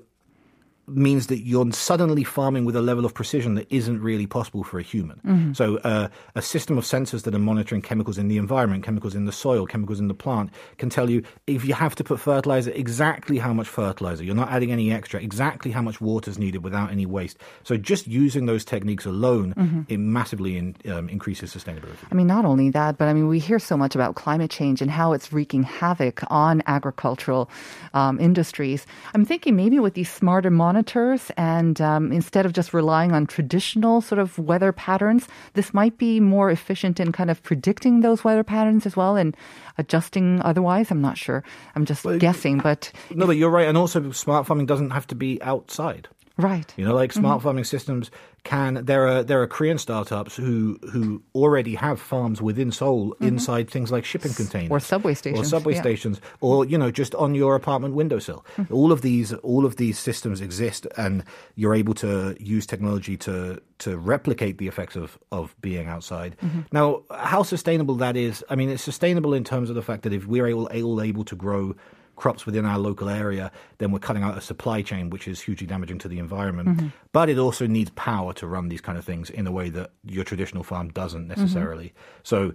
means 0.88 1.28
that 1.28 1.39
you're 1.39 1.71
suddenly 1.71 2.24
farming 2.24 2.65
with 2.65 2.76
a 2.76 2.82
level 2.82 3.06
of 3.06 3.13
precision 3.13 3.56
that 3.56 3.67
isn't 3.69 4.02
really 4.02 4.28
possible 4.28 4.63
for 4.63 4.80
a 4.80 4.84
human. 4.84 5.19
Mm-hmm. 5.26 5.54
So, 5.54 5.78
uh, 5.78 6.10
a 6.36 6.41
system 6.41 6.78
of 6.78 6.84
sensors 6.84 7.24
that 7.24 7.34
are 7.34 7.39
monitoring 7.39 7.82
chemicals 7.82 8.17
in 8.17 8.28
the 8.28 8.38
environment, 8.38 8.84
chemicals 8.84 9.15
in 9.15 9.26
the 9.26 9.32
soil, 9.32 9.65
chemicals 9.65 10.00
in 10.00 10.08
the 10.08 10.13
plant 10.13 10.52
can 10.78 10.89
tell 10.89 11.10
you 11.10 11.24
if 11.48 11.65
you 11.65 11.74
have 11.74 11.95
to 11.95 12.04
put 12.04 12.19
fertilizer, 12.19 12.71
exactly 12.71 13.38
how 13.38 13.54
much 13.54 13.67
fertilizer. 13.67 14.24
You're 14.24 14.36
not 14.36 14.52
adding 14.52 14.71
any 14.71 14.91
extra, 14.91 15.21
exactly 15.21 15.71
how 15.71 15.82
much 15.82 16.00
water 16.02 16.30
is 16.30 16.38
needed 16.38 16.63
without 16.63 16.91
any 16.91 17.06
waste. 17.06 17.38
So, 17.63 17.78
just 17.78 18.08
using 18.08 18.45
those 18.45 18.63
techniques 18.63 19.06
alone, 19.06 19.86
it 19.89 19.98
massively 19.98 20.58
in, 20.58 20.76
um, 20.89 21.10
increases 21.10 21.54
sustainability. 21.54 21.98
I 22.12 22.15
mean, 22.15 22.28
not 22.28 22.45
only 22.45 22.69
that, 22.71 22.98
but 22.98 23.08
I 23.08 23.13
mean, 23.13 23.28
we 23.28 23.39
hear 23.39 23.60
so 23.60 23.78
much 23.78 23.95
about 23.95 24.15
climate 24.15 24.52
change 24.52 24.82
and 24.82 24.91
how 24.91 25.13
it's 25.13 25.34
wreaking 25.34 25.63
havoc 25.63 26.21
on 26.30 26.62
agricultural 26.67 27.50
um, 27.93 28.19
industries. 28.19 28.86
I'm 29.13 29.26
thinking 29.26 29.56
maybe 29.56 29.80
with 29.80 29.93
these 29.93 30.12
smarter 30.12 30.52
monitors, 30.76 31.32
and 31.38 31.80
um, 31.80 32.12
instead 32.12 32.46
of 32.46 32.52
just 32.52 32.74
relying 32.74 33.14
on 33.14 33.26
traditional 33.26 34.02
sort 34.02 34.20
of 34.20 34.38
weather 34.38 34.74
patterns, 34.74 35.26
this 35.54 35.74
might 35.74 35.98
be 35.98 36.20
more 36.20 36.52
efficient 36.52 37.00
in 37.00 37.14
kind 37.14 37.32
of 37.32 37.42
predicting 37.44 38.02
those 38.02 38.26
weather 38.26 38.44
patterns 38.44 38.86
as 38.86 38.98
well 38.98 39.16
and 39.16 39.38
adjusting 39.78 40.42
otherwise. 40.42 40.92
I'm 40.92 41.02
not 41.02 41.18
sure. 41.18 41.44
I'm 41.76 41.86
just 41.86 42.04
guessing, 42.20 42.58
but 42.58 42.92
No, 43.10 43.26
but 43.26 43.38
you're 43.38 43.50
right. 43.50 43.70
And 43.70 43.78
also, 43.78 44.12
smart 44.12 44.46
farming 44.46 44.66
doesn't 44.66 44.92
have 44.92 45.08
to 45.08 45.16
be 45.16 45.42
outside. 45.42 46.10
Right. 46.38 46.74
You 46.78 46.86
know, 46.86 46.93
like 46.93 47.12
mm-hmm. 47.12 47.19
smart 47.19 47.41
farming 47.43 47.63
systems 47.63 48.12
can. 48.43 48.86
There 48.86 49.08
are 49.08 49.24
there 49.24 49.41
are 49.41 49.48
Korean 49.48 49.78
startups 49.78 50.36
who 50.36 50.80
who 50.91 51.21
already 51.34 51.76
have 51.76 52.00
farms 52.00 52.41
within 52.41 52.71
Seoul 52.71 53.12
mm-hmm. 53.12 53.26
inside 53.26 53.69
things 53.69 53.91
like 53.91 54.06
shipping 54.06 54.34
containers 54.34 54.71
Or 54.71 54.80
subway 54.80 55.13
stations, 55.13 55.48
or 55.48 55.50
subway 55.50 55.74
yeah. 55.74 55.82
stations, 55.82 56.21
or 56.41 56.65
you 56.65 56.78
know, 56.78 56.91
just 56.91 57.15
on 57.15 57.36
your 57.36 57.56
apartment 57.56 57.95
windowsill. 57.95 58.45
Mm. 58.58 58.71
All 58.71 58.91
of 58.91 59.02
these 59.02 59.34
all 59.36 59.65
of 59.65 59.78
these 59.78 59.98
systems 59.98 60.41
exist, 60.41 60.88
and 60.98 61.24
you're 61.56 61.76
able 61.76 61.93
to 61.95 62.36
use 62.39 62.65
technology 62.65 63.17
to 63.17 63.62
to 63.80 63.98
replicate 63.98 64.58
the 64.58 64.67
effects 64.67 64.95
of 64.95 65.17
of 65.32 65.56
being 65.62 65.88
outside. 65.88 66.36
Mm-hmm. 66.43 66.62
Now, 66.71 67.04
how 67.12 67.43
sustainable 67.43 67.95
that 67.95 68.17
is? 68.17 68.43
I 68.50 68.56
mean, 68.56 68.69
it's 68.69 68.84
sustainable 68.84 69.34
in 69.34 69.43
terms 69.43 69.69
of 69.69 69.76
the 69.76 69.82
fact 69.82 70.04
that 70.04 70.13
if 70.13 70.26
we're 70.28 70.48
able 70.48 70.69
able, 70.71 71.02
able 71.02 71.24
to 71.26 71.36
grow 71.36 71.76
crops 72.15 72.45
within 72.45 72.65
our 72.65 72.80
local 72.80 73.10
area, 73.10 73.51
then 73.78 73.91
we're 73.91 73.99
cutting 73.99 74.23
out 74.23 74.38
a 74.38 74.41
supply 74.41 74.82
chain, 74.82 75.10
which 75.10 75.28
is 75.28 75.41
hugely 75.41 75.67
damaging 75.67 75.99
to 75.99 76.08
the 76.08 76.19
environment. 76.19 76.69
Mm-hmm. 76.69 76.88
But 77.12 77.30
it 77.30 77.38
also 77.38 77.67
needs 77.67 77.91
power 77.95 78.34
to 78.34 78.47
run 78.47 78.69
these 78.69 78.82
kind 78.82 78.97
of 78.97 79.06
things 79.06 79.30
in 79.30 79.47
a 79.47 79.51
way 79.51 79.69
that 79.69 79.91
your 80.04 80.23
traditional 80.23 80.63
farm 80.63 80.89
doesn't 80.89 81.28
mm-hmm. 81.28 81.41
necessarily. 81.41 81.93
So 82.23 82.54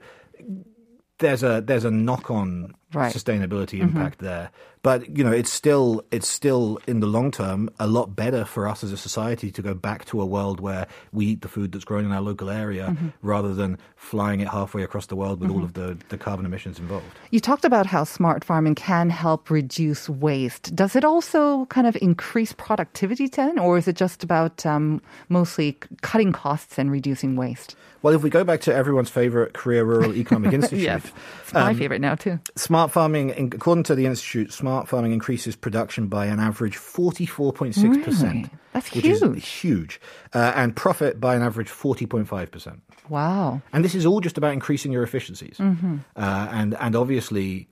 there's 1.21 1.43
a 1.43 1.63
there's 1.65 1.85
a 1.85 1.91
knock 1.91 2.31
on 2.31 2.75
Right. 2.93 3.15
sustainability 3.15 3.79
mm-hmm. 3.79 3.97
impact 3.97 4.19
there. 4.19 4.51
But 4.83 5.17
you 5.17 5.23
know, 5.23 5.31
it's 5.31 5.53
still 5.53 6.03
it's 6.11 6.27
still 6.27 6.81
in 6.89 6.99
the 6.99 7.07
long 7.07 7.31
term 7.31 7.71
a 7.79 7.87
lot 7.87 8.17
better 8.17 8.45
for 8.45 8.67
us 8.67 8.83
as 8.83 8.91
a 8.91 8.97
society 8.97 9.53
to 9.53 9.63
go 9.63 9.75
back 9.75 10.07
to 10.07 10.21
a 10.21 10.27
world 10.27 10.59
where 10.59 10.89
we 11.13 11.27
eat 11.27 11.43
the 11.43 11.49
food 11.49 11.71
that's 11.71 11.85
grown 11.85 12.05
in 12.05 12.11
our 12.11 12.21
local 12.21 12.51
area 12.51 12.89
mm-hmm. 12.89 13.09
rather 13.23 13.55
than 13.55 13.79
flying 13.95 14.41
it 14.41 14.49
halfway 14.49 14.83
across 14.83 15.07
the 15.07 15.15
world 15.15 15.39
with 15.39 15.51
all 15.51 15.59
mm-hmm. 15.59 15.67
of 15.67 15.75
the, 15.75 15.99
the 16.09 16.19
carbon 16.19 16.45
emissions 16.45 16.81
involved. 16.81 17.07
You 17.31 17.39
talked 17.39 17.65
about 17.65 17.87
how 17.87 18.03
smart 18.03 18.43
farming 18.43 18.75
can 18.75 19.09
help 19.09 19.51
reduce 19.51 20.09
waste. 20.09 20.75
Does 20.75 20.97
it 20.97 21.05
also 21.05 21.67
kind 21.67 21.87
of 21.87 21.97
increase 22.03 22.53
productivity 22.55 23.29
then, 23.29 23.57
or 23.57 23.79
is 23.79 23.87
it 23.87 23.95
just 23.95 24.25
about 24.25 24.67
um, 24.67 25.01
mostly 25.29 25.79
cutting 26.01 26.33
costs 26.33 26.77
and 26.77 26.91
reducing 26.91 27.37
waste? 27.37 27.77
Well, 28.03 28.15
if 28.15 28.23
we 28.23 28.31
go 28.31 28.45
back 28.45 28.63
to 28.63 28.75
everyone's 28.75 29.11
favorite 29.11 29.53
Korea 29.53 29.85
Rural 29.85 30.15
Economic 30.15 30.53
Institute, 30.55 31.03
it's 31.43 31.53
my 31.53 31.71
um, 31.71 31.77
favorite 31.77 32.01
now 32.01 32.15
too. 32.15 32.39
Smart 32.57 32.91
farming, 32.91 33.31
in- 33.31 33.53
according 33.55 33.85
to 33.85 33.95
the 33.95 34.07
institute, 34.07 34.53
smart 34.53 34.89
farming 34.89 35.13
increases 35.13 35.57
production 35.57 36.09
by 36.09 36.27
an 36.27 36.41
average 36.41 36.77
44.6%. 36.77 38.23
Really? 38.23 38.51
That's 38.73 38.93
which 38.95 39.05
is 39.05 39.21
huge. 39.21 39.49
huge. 39.49 40.01
Uh, 40.33 40.53
and 40.55 40.75
profit 40.75 41.21
by 41.21 41.35
an 41.35 41.43
average 41.43 41.69
40.5%. 41.69 42.81
Wow. 43.09 43.61
And 43.73 43.85
this 43.85 43.95
is 43.95 44.07
all 44.07 44.21
just 44.21 44.39
about 44.39 44.53
increasing 44.53 44.93
your 44.93 45.03
efficiencies. 45.03 45.57
Mm-hmm. 45.59 45.97
Uh, 46.17 46.49
and, 46.53 46.75
and 46.75 46.97
obviously, 46.97 47.69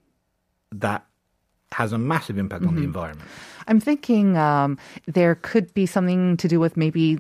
that 0.72 1.06
has 1.72 1.92
a 1.92 1.98
massive 1.98 2.38
impact 2.38 2.64
on 2.64 2.74
the 2.74 2.80
Mm-hmm. 2.80 2.84
environment. 2.86 3.28
I'm 3.70 3.80
thinking 3.80 4.38
um, 4.38 4.78
there 5.06 5.34
could 5.34 5.74
be 5.74 5.84
something 5.84 6.38
to 6.38 6.48
do 6.48 6.58
with 6.58 6.78
maybe 6.78 7.18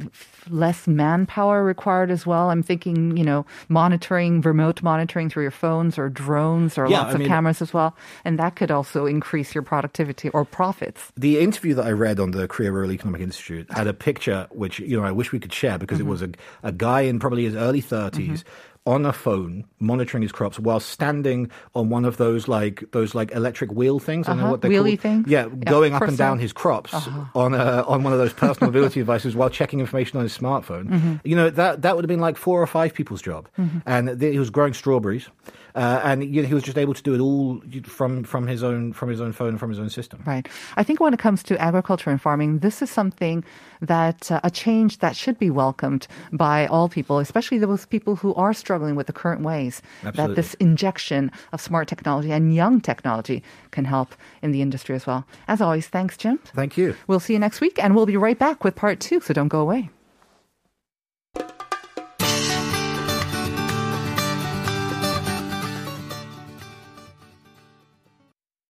less 0.48 0.86
manpower 0.88 1.62
required 1.62 2.10
as 2.10 2.24
well. 2.24 2.48
I'm 2.48 2.62
thinking, 2.62 3.18
you 3.18 3.22
know, 3.24 3.44
monitoring, 3.68 4.40
remote 4.40 4.82
monitoring 4.82 5.28
through 5.28 5.42
your 5.42 5.50
phones 5.50 5.98
or 5.98 6.08
drones 6.08 6.78
or 6.78 6.88
Yeah, 6.88 7.00
lots 7.00 7.10
I 7.10 7.12
of 7.12 7.18
mean- 7.18 7.28
cameras 7.28 7.60
as 7.60 7.74
well. 7.74 7.94
And 8.24 8.38
that 8.38 8.56
could 8.56 8.70
also 8.70 9.04
increase 9.04 9.54
your 9.54 9.62
productivity 9.62 10.30
or 10.30 10.46
profits. 10.46 11.12
The 11.18 11.38
interview 11.38 11.74
that 11.74 11.84
I 11.84 11.92
read 11.92 12.18
on 12.18 12.30
the 12.30 12.48
Korea 12.48 12.72
Rural 12.72 12.92
Economic 12.92 13.20
Institute 13.20 13.70
had 13.70 13.86
a 13.86 13.92
picture 13.92 14.46
which 14.50 14.80
you 14.80 14.98
know 14.98 15.04
I 15.06 15.12
wish 15.12 15.32
we 15.32 15.38
could 15.40 15.52
share 15.52 15.76
because 15.76 15.98
Mm-hmm. 15.98 16.08
it 16.08 16.10
was 16.10 16.22
a 16.22 16.30
a 16.62 16.72
guy 16.72 17.02
in 17.02 17.18
probably 17.18 17.44
his 17.44 17.54
early 17.56 17.82
30s 17.82 18.42
on 18.88 19.04
a 19.04 19.12
phone 19.12 19.64
monitoring 19.80 20.22
his 20.22 20.32
crops 20.32 20.58
while 20.58 20.80
standing 20.80 21.50
on 21.74 21.90
one 21.90 22.04
of 22.06 22.16
those 22.16 22.48
like 22.48 22.76
those 22.92 23.14
like 23.14 23.30
electric 23.32 23.70
wheel 23.72 23.98
things. 23.98 24.26
I 24.26 24.30
don't 24.32 24.38
know 24.38 24.44
Uh-huh, 24.44 24.50
what 24.52 24.60
they're 24.62 24.70
wheelie 24.70 24.90
called. 24.96 25.00
things? 25.00 25.26
Yeah, 25.28 25.46
Yeah, 25.46 25.54
going 25.70 25.92
up 25.94 26.02
and 26.02 26.16
down 26.16 26.38
his 26.38 26.52
crops 26.52 26.94
on 27.34 27.54
a, 27.54 27.82
on 27.86 28.02
one 28.02 28.12
of 28.14 28.18
those 28.18 28.32
personal 28.32 28.70
mobility 28.70 29.00
devices 29.04 29.34
while 29.36 29.50
checking 29.50 29.80
information 29.80 30.16
on 30.18 30.22
his 30.24 30.36
smartphone. 30.36 30.86
Mm-hmm. 30.88 31.14
You 31.24 31.36
know 31.36 31.50
that 31.50 31.82
that 31.82 31.94
would 31.96 32.04
have 32.04 32.08
been 32.08 32.20
like 32.28 32.36
four 32.38 32.62
or 32.62 32.66
five 32.66 32.94
people's 32.94 33.20
job, 33.22 33.48
and 33.86 34.18
th- 34.20 34.32
he 34.32 34.38
was 34.38 34.50
growing 34.50 34.72
strawberries. 34.74 35.28
Uh, 35.78 36.00
and 36.02 36.34
you 36.34 36.42
know, 36.42 36.48
he 36.48 36.54
was 36.54 36.64
just 36.64 36.76
able 36.76 36.92
to 36.92 37.02
do 37.02 37.14
it 37.14 37.20
all 37.20 37.62
from 37.84 38.24
from 38.24 38.48
his 38.48 38.64
own 38.64 38.92
from 38.92 39.08
his 39.08 39.20
own 39.20 39.32
phone 39.32 39.50
and 39.50 39.60
from 39.60 39.70
his 39.70 39.78
own 39.78 39.88
system. 39.88 40.20
Right. 40.26 40.48
I 40.76 40.82
think 40.82 40.98
when 40.98 41.14
it 41.14 41.20
comes 41.20 41.44
to 41.44 41.60
agriculture 41.60 42.10
and 42.10 42.20
farming, 42.20 42.58
this 42.58 42.82
is 42.82 42.90
something 42.90 43.44
that 43.80 44.32
uh, 44.32 44.40
a 44.42 44.50
change 44.50 44.98
that 44.98 45.14
should 45.14 45.38
be 45.38 45.50
welcomed 45.50 46.08
by 46.32 46.66
all 46.66 46.88
people, 46.88 47.20
especially 47.20 47.58
those 47.58 47.86
people 47.86 48.16
who 48.16 48.34
are 48.34 48.52
struggling 48.52 48.96
with 48.96 49.06
the 49.06 49.12
current 49.12 49.42
ways. 49.42 49.80
That 50.02 50.34
this 50.34 50.54
injection 50.54 51.30
of 51.52 51.60
smart 51.60 51.86
technology 51.86 52.32
and 52.32 52.52
young 52.52 52.80
technology 52.80 53.44
can 53.70 53.84
help 53.84 54.16
in 54.42 54.50
the 54.50 54.62
industry 54.62 54.96
as 54.96 55.06
well. 55.06 55.26
As 55.46 55.60
always, 55.60 55.86
thanks, 55.86 56.16
Jim. 56.16 56.38
Thank 56.56 56.76
you. 56.76 56.96
We'll 57.06 57.20
see 57.20 57.34
you 57.34 57.38
next 57.38 57.60
week, 57.60 57.78
and 57.78 57.94
we'll 57.94 58.06
be 58.06 58.16
right 58.16 58.38
back 58.38 58.64
with 58.64 58.74
part 58.74 58.98
two, 58.98 59.20
so 59.20 59.32
don't 59.32 59.46
go 59.46 59.60
away. 59.60 59.90